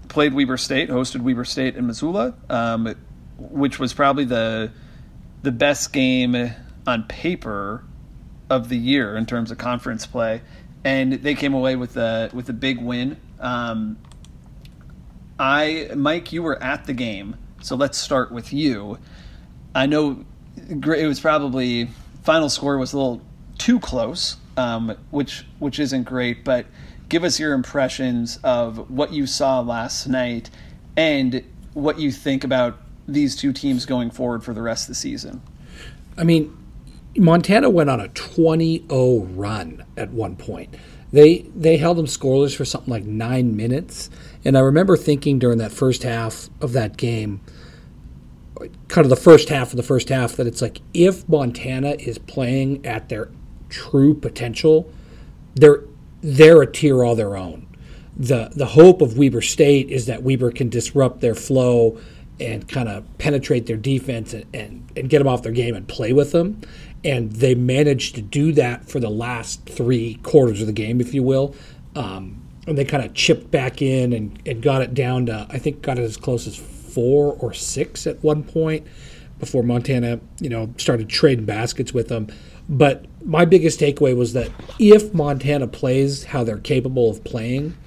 [0.07, 2.95] played Weber State, hosted Weber State in Missoula, um,
[3.37, 4.71] which was probably the
[5.43, 6.51] the best game
[6.87, 7.83] on paper
[8.49, 10.41] of the year in terms of conference play,
[10.83, 13.17] and they came away with a with a big win.
[13.39, 13.97] Um,
[15.39, 18.97] I, Mike, you were at the game, so let's start with you.
[19.75, 20.25] I know
[20.57, 21.89] it was probably
[22.23, 23.21] final score was a little
[23.57, 26.65] too close, um, which which isn't great, but
[27.09, 30.49] give us your impressions of what you saw last night
[30.95, 34.95] and what you think about these two teams going forward for the rest of the
[34.95, 35.41] season.
[36.17, 36.55] I mean,
[37.15, 40.75] Montana went on a 20-0 run at one point.
[41.11, 44.09] They they held them scoreless for something like nine minutes,
[44.43, 47.39] and I remember thinking during that first half of that game,
[48.87, 52.17] kind of the first half of the first half, that it's like if Montana is
[52.17, 53.29] playing at their
[53.69, 54.91] true potential,
[55.55, 55.83] they're
[56.21, 57.67] they're a tier all their own.
[58.15, 61.99] The the hope of Weber State is that Weber can disrupt their flow
[62.39, 65.87] and kind of penetrate their defense and, and, and get them off their game and
[65.87, 66.61] play with them.
[67.07, 71.13] And they managed to do that for the last three quarters of the game, if
[71.13, 71.55] you will.
[71.95, 75.57] Um, and they kind of chipped back in and, and got it down to, I
[75.57, 78.85] think, got it as close as four or six at one point
[79.39, 82.27] before Montana, you know, started trading baskets with them.
[82.67, 87.77] But my biggest takeaway was that if Montana plays how they're capable of playing,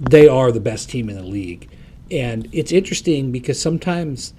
[0.00, 1.70] they are the best team in the league.
[2.10, 4.34] And it's interesting because sometimes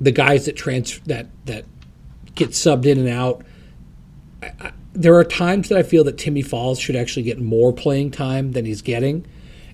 [0.00, 1.64] the guys that trans that that
[2.34, 3.44] get subbed in and out,
[4.42, 7.72] I, I, there are times that I feel that Timmy Falls should actually get more
[7.72, 9.26] playing time than he's getting,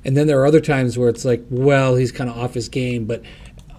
[0.05, 2.69] and then there are other times where it's like, well, he's kind of off his
[2.69, 3.07] game.
[3.07, 3.23] But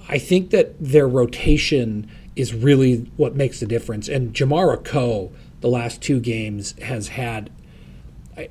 [0.10, 4.08] I think that their rotation is really what makes the difference.
[4.08, 7.50] And Jamar Akoh, the last two games, has had.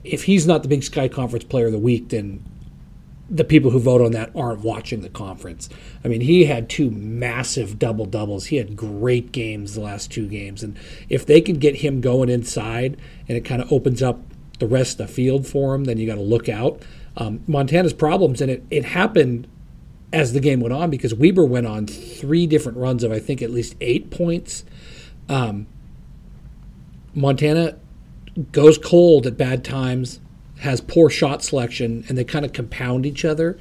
[0.03, 2.45] If he's not the Big Sky Conference Player of the Week, then
[3.29, 5.69] the people who vote on that aren't watching the conference.
[6.05, 8.47] I mean, he had two massive double doubles.
[8.47, 10.63] He had great games the last two games.
[10.63, 12.97] And if they can get him going inside
[13.29, 14.21] and it kind of opens up
[14.59, 16.83] the rest of the field for him, then you got to look out.
[17.17, 19.49] Um, Montana's problems, and it, it happened
[20.13, 23.43] as the game went on because Weber went on three different runs of, I think,
[23.43, 24.65] at least eight points.
[25.29, 25.67] Um,
[27.15, 27.77] Montana
[28.53, 30.21] goes cold at bad times
[30.61, 33.59] has poor shot selection and they kind of compound each other.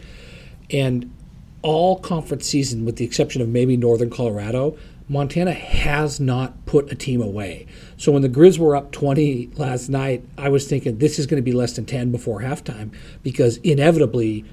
[0.71, 1.13] And
[1.61, 4.77] all conference season, with the exception of maybe Northern Colorado,
[5.07, 7.67] Montana has not put a team away.
[7.97, 11.41] So when the Griz were up 20 last night, I was thinking this is going
[11.41, 12.91] to be less than 10 before halftime
[13.21, 14.45] because inevitably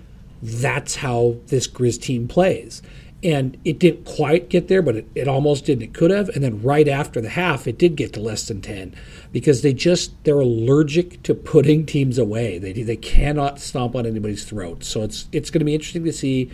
[0.43, 2.83] that's how this Griz team plays.
[3.25, 6.29] And it didn't quite get there, but it, it almost did and it could have.
[6.31, 8.95] And then right after the half, it did get to less than 10
[9.31, 12.59] because they just, they're allergic to putting teams away.
[12.59, 14.83] They, they cannot stomp on anybody's throat.
[14.83, 16.51] So it's, it's going to be interesting to see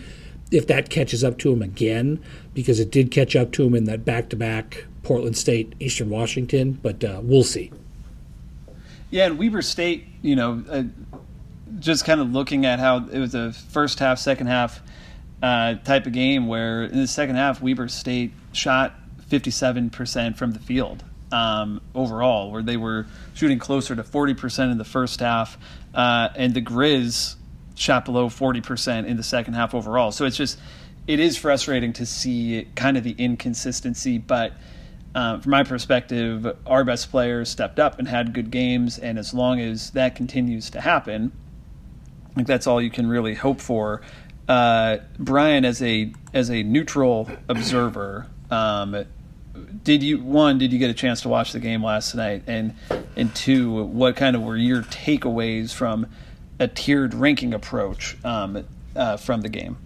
[0.51, 2.23] if that catches up to them again
[2.55, 6.11] because it did catch up to them in that back to back Portland State, Eastern
[6.11, 6.73] Washington.
[6.83, 7.73] But uh, we'll see.
[9.11, 10.83] Yeah, and Weber State, you know, uh,
[11.79, 14.83] just kind of looking at how it was a first half, second half
[15.43, 18.95] uh, type of game where in the second half, Weber State shot
[19.29, 24.85] 57% from the field um, overall, where they were shooting closer to 40% in the
[24.85, 25.59] first half,
[25.95, 27.37] uh, and the Griz
[27.75, 30.11] shot below 40% in the second half overall.
[30.11, 30.59] So it's just,
[31.07, 34.53] it is frustrating to see kind of the inconsistency, but
[35.15, 38.99] uh, from my perspective, our best players stepped up and had good games.
[38.99, 41.33] And as long as that continues to happen,
[42.39, 44.01] think that's all you can really hope for.
[44.49, 49.05] Uh, Brian, as a as a neutral observer, um,
[49.85, 52.75] did you one did you get a chance to watch the game last night, and
[53.17, 56.07] and two, what kind of were your takeaways from
[56.59, 58.65] a tiered ranking approach um,
[58.97, 59.77] uh, from the game?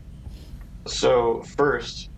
[0.86, 2.08] So first,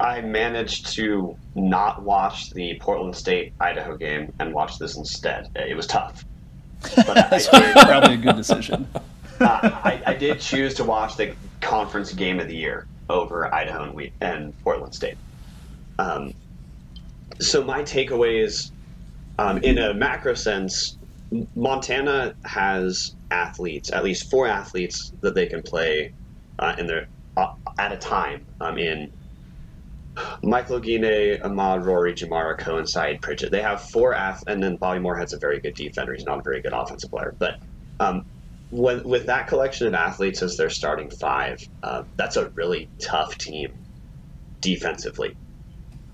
[0.00, 5.48] I managed to not watch the Portland State Idaho game and watch this instead.
[5.54, 6.24] It was tough,
[6.96, 8.88] but That's I, probably a good decision.
[9.40, 13.84] Uh, I, I, did choose to watch the conference game of the year over Idaho
[13.84, 15.16] and, we, and Portland State.
[15.98, 16.34] Um,
[17.40, 18.70] so my takeaways,
[19.38, 20.96] um, in a macro sense,
[21.54, 26.12] Montana has athletes, at least four athletes that they can play
[26.58, 29.10] uh, in their uh, at a time um, in
[30.42, 33.50] Michael Oguine, Ahmaad Rorie, Jamar Akoh, Sayeed Pridgett.
[33.50, 36.12] They have four athletes, and then Bobby Moorehead's a very good defender.
[36.12, 37.60] He's not a very good offensive player, but
[37.98, 38.26] um,
[38.72, 43.36] when, with that collection of athletes as their starting five, uh, that's a really tough
[43.36, 43.68] team
[44.62, 45.36] defensively.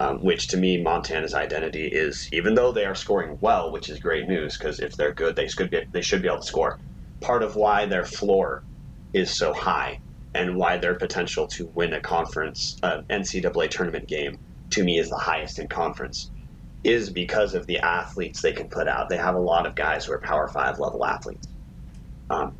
[0.00, 4.00] Um, which to me, Montana's identity is, even though they are scoring well, which is
[4.00, 6.78] great news because if they're good, they should be they should be able to score.
[7.20, 8.64] Part of why their floor
[9.12, 10.00] is so high
[10.34, 14.36] and why their potential to win a conference uh, NCAA tournament game
[14.70, 16.30] to me is the highest in conference
[16.84, 19.08] is because of the athletes they can put out.
[19.08, 21.48] They have a lot of guys who are Power Five level athletes.
[22.30, 22.56] Um,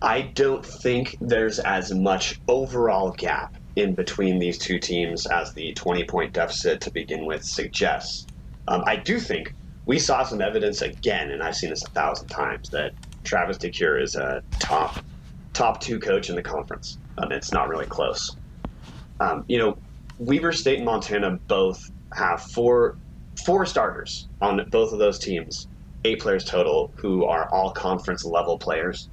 [0.00, 5.72] I don't think there's as much overall gap in between these two teams as the
[5.74, 8.26] 20 point deficit to begin with suggests.
[8.68, 9.54] Um, I do think
[9.86, 12.92] we saw some evidence again, and I've seen this a thousand times, that
[13.24, 14.98] Travis DeCuire is a top
[15.52, 16.98] top two coach in the conference.
[17.18, 18.36] Um, it's not really close.
[19.20, 19.78] Um, you know,
[20.18, 21.78] Weber State and Montana both
[22.14, 22.96] have four
[23.44, 25.66] four starters on both of those teams,
[26.04, 29.08] eight players total, who are all conference level players.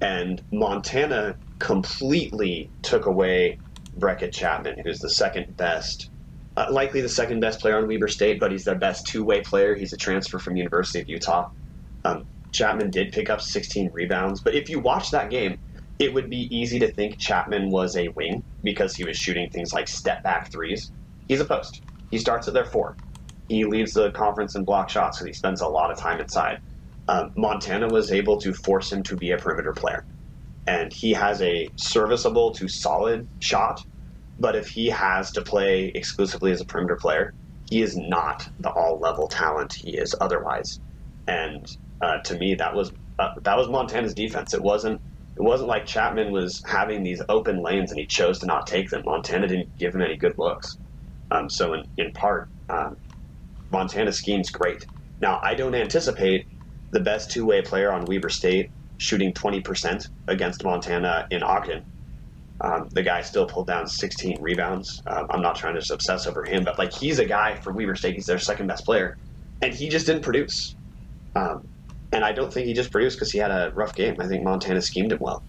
[0.00, 3.60] And Montana completely took away
[3.98, 6.10] Brekkan Chapman, who's the second best,
[6.56, 9.40] uh, likely the second best player on Weber State, but he's their best two way
[9.42, 9.74] player.
[9.74, 11.48] He's a transfer from University of Utah.
[12.04, 15.58] Um, Chapman did pick up 16 rebounds, but if you watch that game,
[15.98, 19.72] it would be easy to think Chapman was a wing because he was shooting things
[19.72, 20.92] like step back threes.
[21.28, 21.82] He's a post.
[22.10, 22.96] He starts at their four.
[23.48, 26.60] He leads the conference in block shots because he spends a lot of time inside.
[27.08, 30.04] Um, Montana was able to force him to be a perimeter player.
[30.66, 33.80] And he has a serviceable to solid shot,
[34.38, 37.34] but if he has to play exclusively as a perimeter player,
[37.70, 40.80] he is not the all level talent he is otherwise.
[41.26, 41.66] And
[42.02, 44.54] uh, to me, that was uh, that was Montana's defense.
[44.54, 45.00] It wasn't
[45.36, 48.90] it wasn't like Chapman was having these open lanes and he chose to not take
[48.90, 49.02] them.
[49.06, 50.78] Montana didn't give him any good looks.
[51.30, 52.96] Um, so in, in part, um,
[53.72, 54.84] Montana's scheme's great.
[55.20, 56.46] Now I don't anticipate
[56.92, 61.84] the best two way player on Weber State shooting 20% against Montana in Ogden.
[62.62, 65.00] Um, the guy still pulled down 16 rebounds.
[65.06, 67.94] Um, I'm not trying to obsess over him, but like he's a guy for Weber
[67.96, 68.14] State.
[68.16, 69.16] He's their second best player,
[69.62, 70.76] and he just didn't produce.
[71.36, 71.62] Um,
[72.12, 74.16] and I don't think he just produced because he had a rough game.
[74.20, 75.44] I think Montana schemed him well.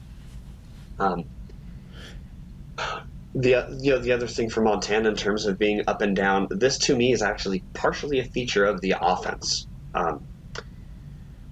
[3.36, 6.48] The you know the other thing for Montana in terms of being up and down,
[6.50, 9.68] this to me is actually partially a feature of the offense.
[9.94, 10.28] Um,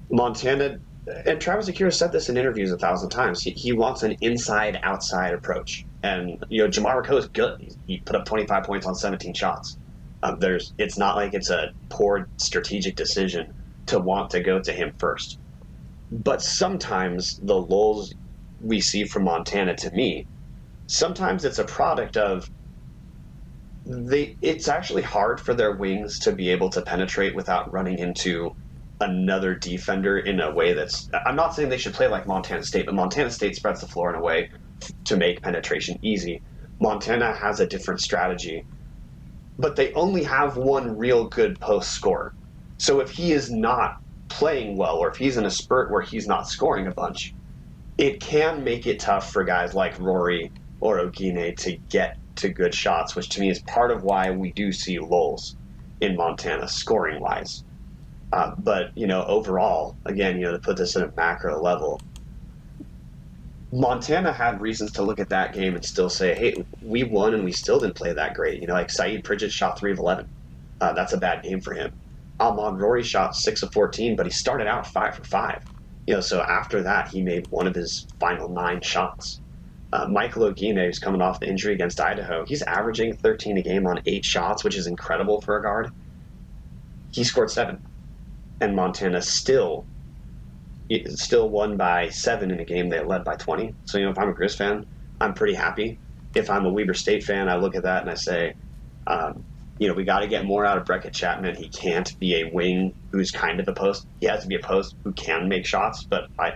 [0.09, 0.79] Montana
[1.25, 3.41] and Travis DeCuire said this in interviews a thousand times.
[3.41, 7.55] He, he wants an inside outside approach, and you know Jamar Akoh is good.
[7.59, 9.77] He, he, put up 25 points on 17 shots.
[10.23, 13.53] Um, there's it's not like it's a poor strategic decision
[13.87, 15.39] to want to go to him first.
[16.11, 18.13] But sometimes the lulls
[18.59, 20.27] we see from Montana to me,
[20.87, 22.49] sometimes it's a product of
[23.85, 28.51] they it's actually hard for their wings to be able to penetrate without running into
[28.99, 32.85] another defender in a way that's I'm not saying they should play like Montana State,
[32.85, 34.49] but Montana State spreads the floor in a way
[35.05, 36.41] to make penetration easy.
[36.81, 38.65] Montana has a different strategy,
[39.57, 42.33] but they only have one real good post score.
[42.79, 43.93] So if he is not
[44.29, 47.35] playing well, or if he's in a spurt where he's not scoring a bunch,
[47.97, 52.73] it can make it tough for guys like Rorie or Oguine to get to good
[52.73, 55.55] shots, which to me is part of why we do see lulls
[56.01, 57.63] in Montana scoring wise.
[58.31, 61.99] Uh, but you know, overall, again, you know, to put this in a macro level,
[63.71, 67.43] Montana had reasons to look at that game and still say, "Hey, we won and
[67.43, 70.27] we still didn't play that great." You know, like Sayeed Pridgett shot three of eleven.
[70.79, 71.91] Uh, that's a bad game for him.
[72.39, 75.63] Ahmaad Rorie shot six of 14, but he started out five for five.
[76.05, 79.41] You know, so after that, he made one of his final nine shots.
[79.93, 83.87] Uh, Michael Oguine, who's coming off the injury against Idaho, he's averaging 13 a game
[83.87, 85.91] on eight shots, which is incredible for a guard.
[87.11, 87.81] He scored seven,
[88.59, 89.87] and Montana still
[91.09, 93.75] still won by seven in a game they led by 20.
[93.85, 94.85] So you know, if I'm a Griz fan,
[95.19, 95.99] I'm pretty happy.
[96.35, 98.55] If I'm a Weber State fan, I look at that and I say,
[99.07, 99.43] um,
[99.79, 101.55] you know, we got to get more out of Brekkan Chapman.
[101.55, 104.05] He can't be a wing who's kind of a post.
[104.19, 106.53] He has to be a post who can make shots, but I,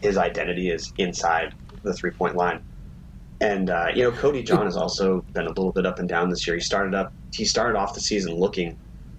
[0.00, 1.54] his identity is inside
[1.88, 2.60] the three point line.
[3.40, 6.28] And uh, you know, Cody John has also been a little bit up and down
[6.28, 6.56] this year.
[6.56, 7.12] He started up.
[7.32, 8.76] He started off the season looking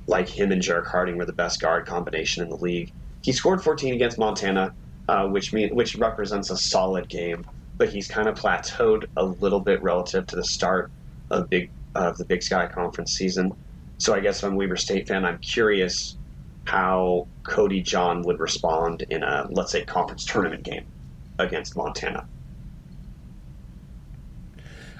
[0.07, 2.91] like him and Jerrick Harding were the best guard combination in the league.
[3.21, 4.73] He scored 14 against Montana,
[5.07, 7.45] uh, which mean which represents a solid game.
[7.77, 10.91] But he's kind of plateaued a little bit relative to the start
[11.31, 13.53] of big of the Big Sky Conference season.
[13.99, 16.17] So I guess if I'm a Weber State fan, I'm curious
[16.65, 20.85] how Cody John would respond in a let's say conference tournament game
[21.37, 22.27] against Montana.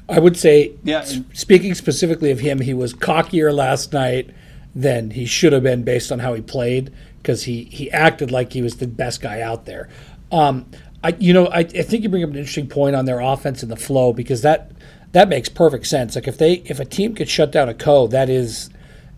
[0.10, 1.06] I would say, yeah.
[1.34, 4.32] speaking specifically of him, he was cockier last night
[4.74, 8.54] than he should have been based on how he played because he he acted like
[8.54, 9.90] he was the best guy out there.
[10.32, 10.66] Um,
[11.04, 13.64] I you know I, I think you bring up an interesting point on their offense
[13.64, 14.72] and the flow because that
[15.12, 16.16] that makes perfect sense.
[16.16, 18.70] Like if they if a team could shut down Akoh, that is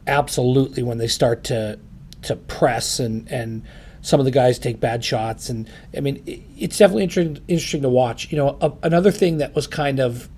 [0.08, 1.80] absolutely when they start to
[2.24, 3.64] to press and and
[4.02, 6.24] some of the guys take bad shots and I mean
[6.58, 8.32] it's definitely interesting interesting to watch.
[8.32, 10.30] You know, a, another thing that was kind of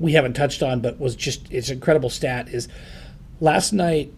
[0.00, 2.68] we haven't touched on but was just it's an incredible stat is
[3.40, 4.12] last night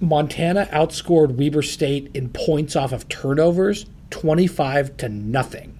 [0.00, 5.76] Montana outscored Weber State in points off of turnovers 25 to nothing.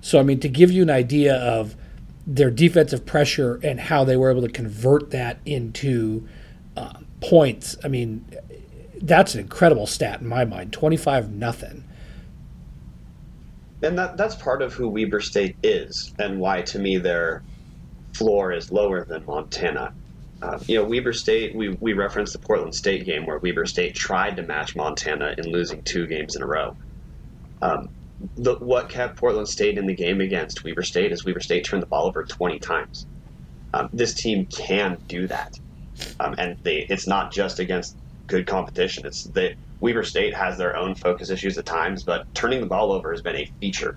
[0.00, 1.76] So I mean to give you an idea of
[2.26, 6.26] their defensive pressure and how they were able to convert that into
[6.76, 7.76] uh, points.
[7.84, 8.24] I mean,
[9.00, 10.72] that's an incredible stat in my mind.
[10.72, 11.84] Twenty-five nothing.
[13.82, 17.42] And that that's part of who Weber State is, and why to me their
[18.14, 19.92] floor is lower than Montana.
[20.40, 21.54] Uh, you know, Weber State.
[21.54, 25.50] We we referenced the Portland State game where Weber State tried to match Montana in
[25.50, 26.76] losing two games in a row.
[27.60, 27.88] Um,
[28.36, 31.82] the, what kept Portland State in the game against Weber State is Weber State turned
[31.82, 33.06] the ball over 20 times.
[33.74, 35.58] Um, this team can do that,
[36.20, 37.96] um, and they, it's not just against
[38.26, 39.06] good competition.
[39.06, 42.92] It's that Weber State has their own focus issues at times, but turning the ball
[42.92, 43.96] over has been a feature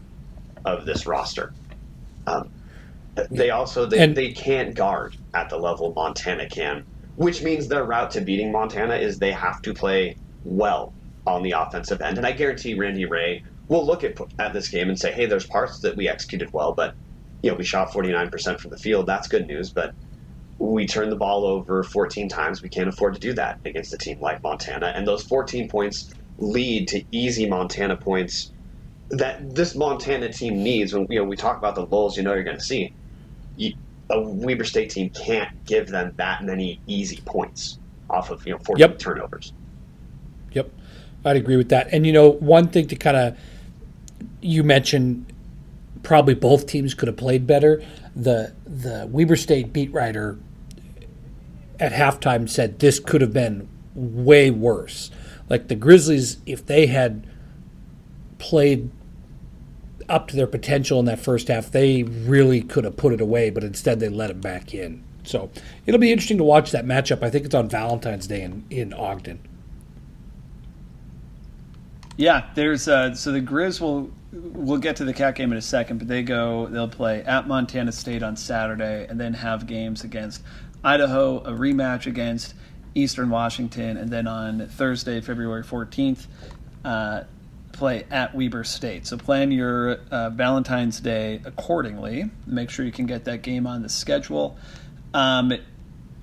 [0.63, 1.53] of this roster.
[2.26, 2.49] Um,
[3.32, 6.86] they also they, and, they can't guard at the level Montana can,
[7.16, 10.95] which means their route to beating Montana is they have to play well
[11.26, 12.18] on the offensive end.
[12.18, 15.47] And I guarantee Randy Rahe we'll look at at this game and say, hey, there's
[15.47, 16.95] parts that we executed well, but
[17.43, 19.07] you know we shot 49% from the field.
[19.07, 19.93] That's good news, but
[20.59, 22.61] we turned the ball over 14 times.
[22.61, 26.13] We can't afford to do that against a team like Montana, and those 14 points
[26.38, 28.51] lead to easy Montana points
[29.11, 30.93] that this Montana team needs.
[30.93, 32.95] When you know we talk about the lulls, you know you're going to see.
[33.58, 33.74] You,
[34.10, 37.80] a Weber State team can't give them that many easy points
[38.10, 38.99] off of you know 14 yep.
[38.99, 39.53] turnovers.
[40.51, 40.72] Yep,
[41.24, 41.89] I'd agree with that.
[41.91, 43.38] And you know, one thing to kind of
[44.41, 45.32] you mentioned
[46.03, 47.84] probably both teams could have played better.
[48.16, 50.38] The the Weber State beat writer
[51.80, 55.12] at halftime said this could have been way worse.
[55.49, 57.28] Like the Grizzlies, if they had
[58.38, 58.89] played
[60.10, 63.49] up to their potential in that first half, they really could have put it away,
[63.49, 65.03] but instead they let it back in.
[65.24, 65.49] So
[65.86, 67.24] it'll be interesting to watch that matchup.
[67.24, 69.39] I think it's on Valentine's Day in, in Ogden.
[72.18, 75.62] Yeah, there's uh, so the Griz will we'll get to the cat game in a
[75.62, 80.03] second, but they go they'll play at Montana State on Saturday and then have games
[80.03, 80.41] against
[80.84, 82.53] Idaho, a rematch against
[82.93, 86.27] Eastern Washington, and then on Thursday, February 14th,
[86.86, 87.23] uh,
[87.76, 89.06] play at Weber State.
[89.06, 92.30] So plan your uh, Valentine's Day accordingly.
[92.47, 94.57] Make sure you can get that game on the schedule.
[95.14, 95.53] Um,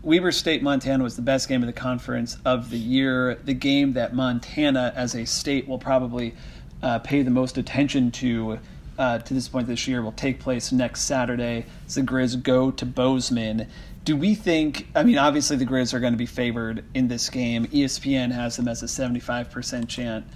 [0.02, 3.36] Weber State, Montana was the best game of the conference of the year.
[3.44, 6.34] The game that Montana as a state will probably
[6.82, 8.58] uh, pay the most attention to
[8.98, 11.64] uh, to this point this year will take place next Saturday
[11.94, 13.66] the Griz go to Bozeman.
[14.04, 14.88] Do we think?
[14.94, 17.66] I mean, obviously the Griz are going to be favored in this game.
[17.66, 20.26] ESPN has them as a 75% chance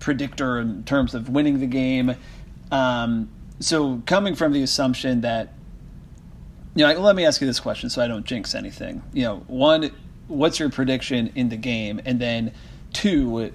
[0.00, 2.14] predictor in terms of winning the game.
[2.70, 5.52] Um, so, coming from the assumption that,
[6.74, 9.02] you know, let me ask you this question so I don't jinx anything.
[9.12, 9.90] You know, one,
[10.28, 12.52] what's your prediction in the game, and then
[12.92, 13.52] two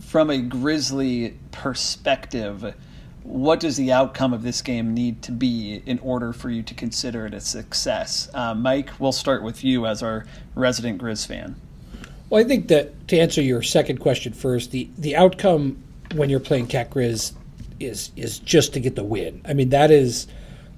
[0.00, 2.74] from a Grizzly perspective,
[3.22, 6.74] what does the outcome of this game need to be in order for you to
[6.74, 8.30] consider it a success?
[8.32, 10.24] Uh, Mike, we'll start with you as our
[10.54, 11.56] resident Griz fan.
[12.30, 15.82] Well, I think that to answer your second question first, the, the outcome
[16.14, 17.32] when you're playing Cat Griz
[17.80, 19.40] is is just to get the win.
[19.44, 20.26] I mean, that is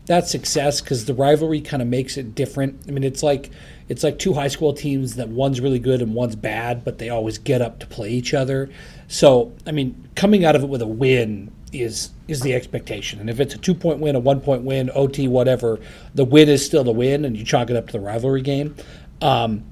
[0.07, 2.83] that's success because the rivalry kind of makes it different.
[2.89, 3.51] I mean, it's like
[3.89, 7.09] it's like two high school teams that one's really good and one's bad, but they
[7.09, 8.71] always get up to play each other.
[9.09, 13.21] So, I mean, coming out of it with a win is is the expectation.
[13.21, 15.81] And if it's a two point win, a one point win, OT, whatever,
[16.15, 18.75] the win is still the win, and you chalk it up to the rivalry game.
[19.21, 19.65] Um,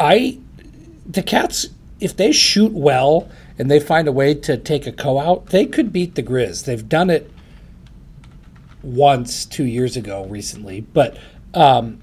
[0.00, 0.38] I
[1.06, 1.66] the Cats,
[2.00, 3.28] if they shoot well
[3.58, 6.62] and they find a way to take Akoh out, they could beat the Griz.
[6.64, 7.30] They've done it
[8.82, 11.18] once two years ago recently, but
[11.52, 12.00] um,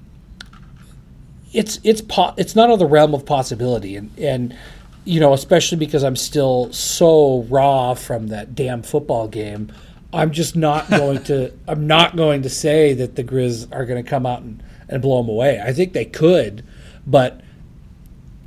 [1.52, 4.56] it's it's po- it's not on the realm of possibility, and and
[5.04, 9.72] you know especially because I'm still so raw from that damn football game.
[10.12, 11.52] I'm just not going to.
[11.66, 15.02] I'm not going to say that the Griz are going to come out and, and
[15.02, 15.60] blow them away.
[15.60, 16.64] I think they could,
[17.04, 17.40] but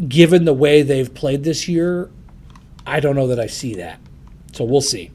[0.07, 2.09] given the way they've played this year,
[2.85, 3.99] I don't know that I see that.
[4.53, 5.11] So we'll see.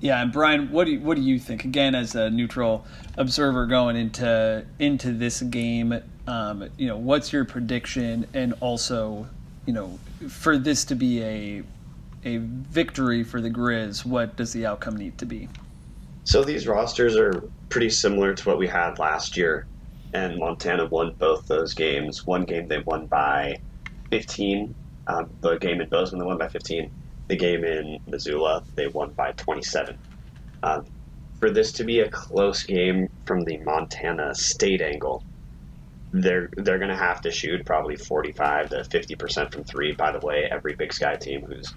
[0.00, 1.64] Yeah, and Brian, what do you, what do you think?
[1.64, 2.86] Again, as a neutral
[3.16, 9.26] observer going into into this game, um, you know, what's your prediction, and also,
[9.66, 11.62] you know, for this to be a
[12.24, 15.48] a victory for the Griz, what does the outcome need to be?
[16.24, 19.66] So these rosters are pretty similar to what we had last year,
[20.12, 22.22] and Montana won both those games.
[22.26, 23.56] One game they won by
[24.10, 24.74] 15.
[25.06, 26.90] Um, the game in Bozeman they won by 15
[27.28, 29.98] the game in Missoula, they won by 27.
[30.62, 30.84] Um,
[31.38, 35.24] for this to be a close game from the Montana State angle,
[36.12, 39.94] they're they're going to have to shoot probably 45 to 50 percent from three.
[39.94, 41.76] By the way, every Big Sky team who's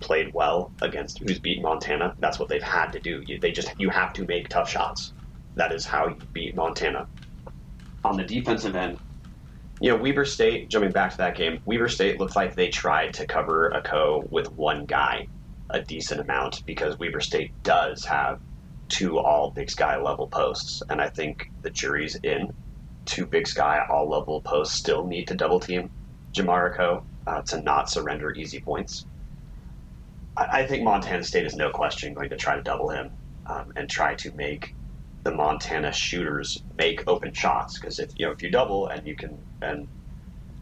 [0.00, 3.22] played well against who's beat Montana, that's what they've had to do.
[3.26, 5.12] You, they just you have to make tough shots.
[5.56, 7.06] That is how you beat Montana.
[8.04, 8.98] On the defensive end,
[9.80, 13.14] you know, Weber State, jumping back to that game, Weber State looked like they tried
[13.14, 15.28] to cover Akoh with one guy
[15.70, 18.40] a decent amount because Weber State does have
[18.88, 20.82] two all Big Sky level posts.
[20.88, 22.52] And I think the jury's in.
[23.04, 25.90] Two Big Sky all level posts still need to double team
[26.32, 29.04] Jamar Akoh uh, to not surrender easy points.
[30.36, 33.10] I, I, think Montana State is no question going to try to double him
[33.46, 34.74] um, and try to make
[35.24, 39.16] the Montana shooters make open shots because if you know if you double and you
[39.16, 39.88] can and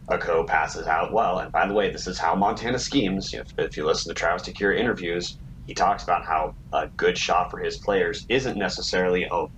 [0.08, 3.34] a Akoh passes out well, and by the way, this is how Montana schemes.
[3.34, 7.50] If, if you listen to Travis DeCuire interviews, he talks about how a good shot
[7.50, 9.48] for his players isn't necessarily oh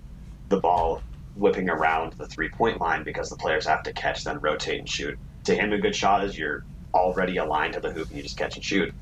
[0.50, 1.04] the ball
[1.34, 4.88] whipping around the three point line because the players have to catch then rotate and
[4.88, 5.18] shoot.
[5.46, 6.64] To him, a good shot is you're
[6.94, 8.92] already aligned to the hoop and you just catch and shoot.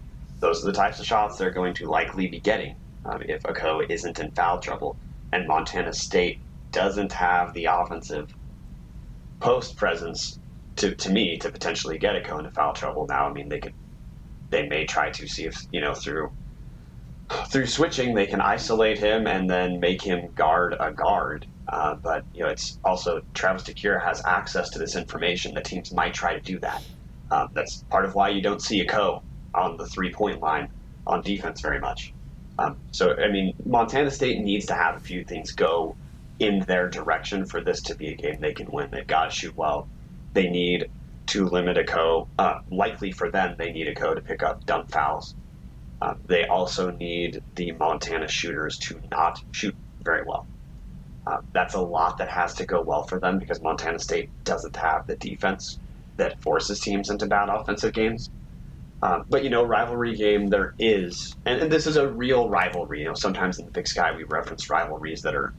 [0.40, 2.74] Those are the types of shots they're going to likely be getting
[3.05, 4.98] um, if Akoh isn't in foul trouble
[5.37, 6.41] and Montana State
[6.73, 8.35] doesn't have the offensive
[9.41, 10.39] post presence
[10.77, 13.29] to, to me to potentially get Akoh into foul trouble now.
[13.29, 13.75] I mean, they could
[14.51, 16.31] they may try to see if you know through
[17.51, 21.47] through switching they can isolate him and then make him guard a guard.
[21.69, 25.53] Uh, but you know, it's also Travis DeCuire has access to this information.
[25.55, 26.83] The teams might try to do that.
[27.31, 29.21] Uh, that's part of why you don't see Akoh
[29.53, 30.69] on the three point line
[31.07, 32.16] on defense very much.
[32.59, 35.97] Um, so, I mean, Montana State needs to have a few things go
[36.39, 38.89] in their direction for this to be a game they can win.
[38.91, 39.89] They've got to shoot well.
[40.33, 40.89] They need
[41.28, 42.28] to limit Akoh.
[42.39, 45.35] Uh, likely for them, they need Akoh to pick up dumb fouls.
[46.01, 50.47] Uh, they also need the Montana shooters to not shoot very well.
[51.27, 54.77] Uh, that's a lot that has to go well for them because Montana State doesn't
[54.77, 55.78] have the defense
[56.16, 58.31] that forces teams into bad offensive games.
[59.02, 63.01] Um, but you know, rivalry game there is, and, and, this is a real rivalry.
[63.01, 65.52] You know, sometimes in the Big Sky we reference rivalries that are,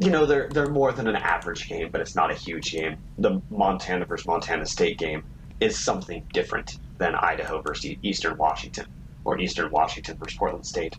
[0.00, 2.96] you know, they're they're more than an average game, but it's not a huge game.
[3.18, 5.24] The Montana versus Montana State game
[5.60, 8.86] is something different than Idaho versus Eastern Washington
[9.24, 10.96] or Eastern Washington versus Portland State.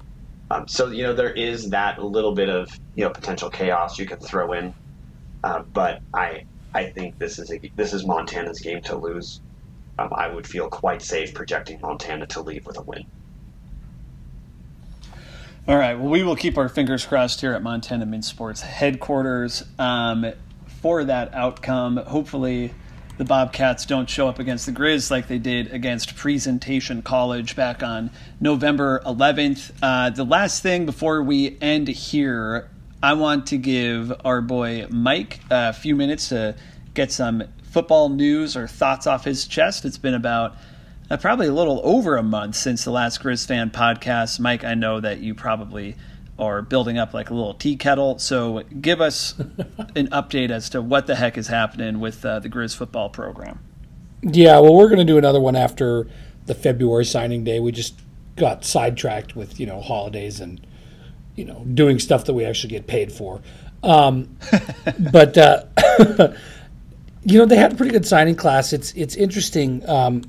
[0.51, 4.05] Um, so you know, there is that little bit of you know potential chaos you
[4.05, 4.75] can throw in,
[5.43, 6.43] uh, but I
[6.75, 9.41] I think this is a this is Montana's game to lose
[9.99, 13.05] um, I would feel quite safe projecting Montana to leave with a win.
[15.67, 15.93] All right.
[15.99, 20.31] Well, we will keep our fingers crossed here at Montana Mint Sports headquarters um,
[20.81, 21.97] for that outcome.
[21.97, 22.73] Hopefully,
[23.17, 27.83] the Bobcats don't show up against the Griz like they did against Presentation College back
[27.83, 28.09] on
[28.39, 29.71] November 11th.
[29.81, 32.69] Uh, the last thing before we end here,
[33.03, 36.55] I want to give our boy Mike a few minutes to
[36.93, 39.85] get some football news or thoughts off his chest.
[39.85, 40.55] It's been about
[41.09, 44.39] uh, probably a little over a month since the last Griz fan podcast.
[44.39, 45.95] Mike, I know that you probably
[46.37, 48.17] are building up like a little tea kettle.
[48.17, 49.37] So give us
[49.95, 53.59] an update as to what the heck is happening with uh, the Griz football program.
[54.21, 56.07] Yeah, well, we're going to do another one after
[56.45, 57.59] the February signing day.
[57.59, 57.99] We just
[58.35, 60.65] got sidetracked with you know holidays and
[61.35, 63.41] you know doing stuff that we actually get paid for.
[63.83, 64.37] Um,
[65.11, 65.65] but uh,
[67.23, 68.73] you know they had a pretty good signing class.
[68.73, 69.87] It's it's interesting.
[69.89, 70.23] Um,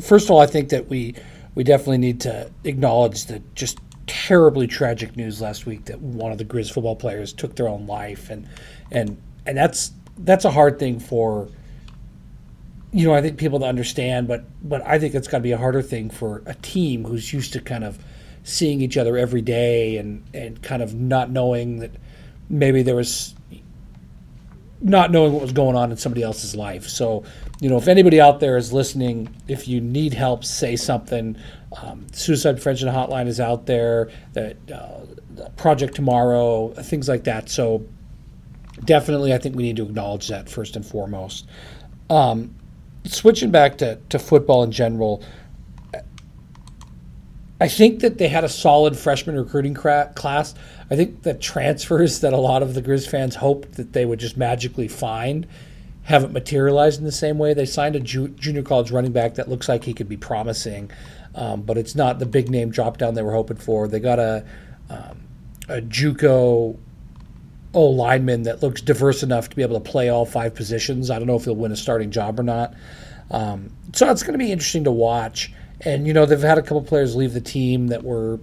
[0.00, 1.14] first of all, I think that we
[1.54, 6.38] we definitely need to acknowledge the just terribly tragic news last week that one of
[6.38, 8.48] the Griz football players took their own life, and
[8.90, 11.48] and and that's that's a hard thing for
[12.92, 15.52] you know I think people to understand, but but I think it's got to be
[15.52, 17.98] a harder thing for a team who's used to kind of
[18.42, 21.90] seeing each other every day and and kind of not knowing that
[22.48, 23.34] maybe there was
[24.80, 26.86] not knowing what was going on in somebody else's life.
[26.88, 27.24] So,
[27.60, 31.36] you know, if anybody out there is listening, if you need help, say something.
[31.82, 34.10] Um, Suicide Prevention Hotline is out there.
[34.34, 35.00] That uh,
[35.56, 37.48] Project Tomorrow, things like that.
[37.48, 37.86] So,
[38.84, 41.46] definitely, I think we need to acknowledge that first and foremost.
[42.10, 42.54] Um,
[43.04, 45.22] switching back to, to football in general,
[47.60, 50.54] I think that they had a solid freshman recruiting cra- class.
[50.90, 54.20] I think the transfers that a lot of the Griz fans hoped that they would
[54.20, 55.46] just magically find
[56.02, 57.52] haven't materialized in the same way.
[57.52, 60.90] They signed a ju- junior college running back that looks like he could be promising,
[61.34, 63.88] um, but it's not the big name drop down they were hoping for.
[63.88, 64.44] They got a
[64.88, 65.20] um,
[65.68, 66.76] a JUCO
[67.74, 71.10] O lineman that looks diverse enough to be able to play all five positions.
[71.10, 72.74] I don't know if he'll win a starting job or not.
[73.30, 75.52] Um, so it's going to be interesting to watch.
[75.82, 78.40] And you know they've had a couple players leave the team that were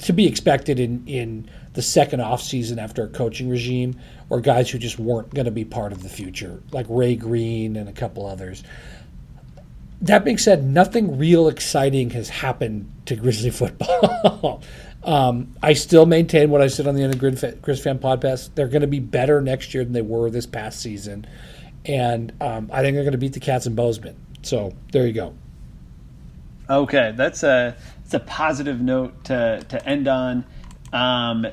[0.00, 3.98] to be expected in in the second off season after a coaching regime,
[4.30, 7.76] or guys who just weren't going to be part of the future, like Ray Green
[7.76, 8.62] and a couple others.
[10.00, 14.62] That being said, nothing real exciting has happened to Grizzly football.
[15.02, 18.50] um, I still maintain what I said on the end of Griz Fan podcast.
[18.54, 21.26] They're going to be better next year than they were this past season,
[21.84, 24.16] and um, I think they're going to beat the Cats and Bozeman.
[24.42, 25.34] So there you go.
[26.68, 30.46] Okay, that's a it's a positive note to to end on.
[30.92, 31.46] Um,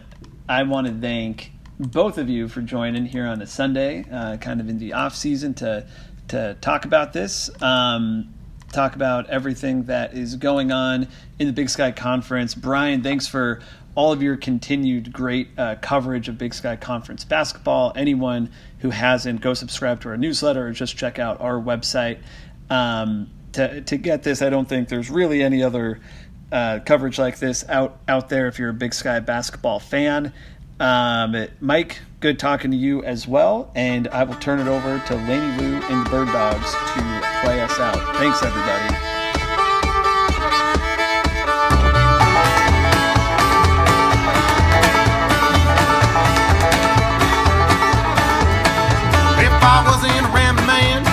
[0.47, 4.61] I want to thank both of you for joining here on a Sunday, uh, kind
[4.61, 5.85] of in the off season to
[6.29, 8.33] to talk about this, um,
[8.71, 11.09] talk about everything that is going on
[11.39, 12.55] in the Big Sky Conference.
[12.55, 13.59] Brian, thanks for
[13.95, 17.91] all of your continued great uh, coverage of Big Sky Conference basketball.
[17.97, 22.19] Anyone who hasn't, go subscribe to our newsletter or just check out our website.
[22.69, 24.41] Um, to to get this.
[24.41, 25.99] I don't think there's really any other
[26.51, 28.47] uh, coverage like this out out there.
[28.47, 30.33] If you're a Big Sky basketball fan,
[30.79, 33.71] um, Mike, good talking to you as well.
[33.75, 37.61] And I will turn it over to Laney Lou and the Bird Dogs to play
[37.61, 38.15] us out.
[38.17, 38.95] Thanks, everybody.
[49.63, 51.10] I was in ramming man,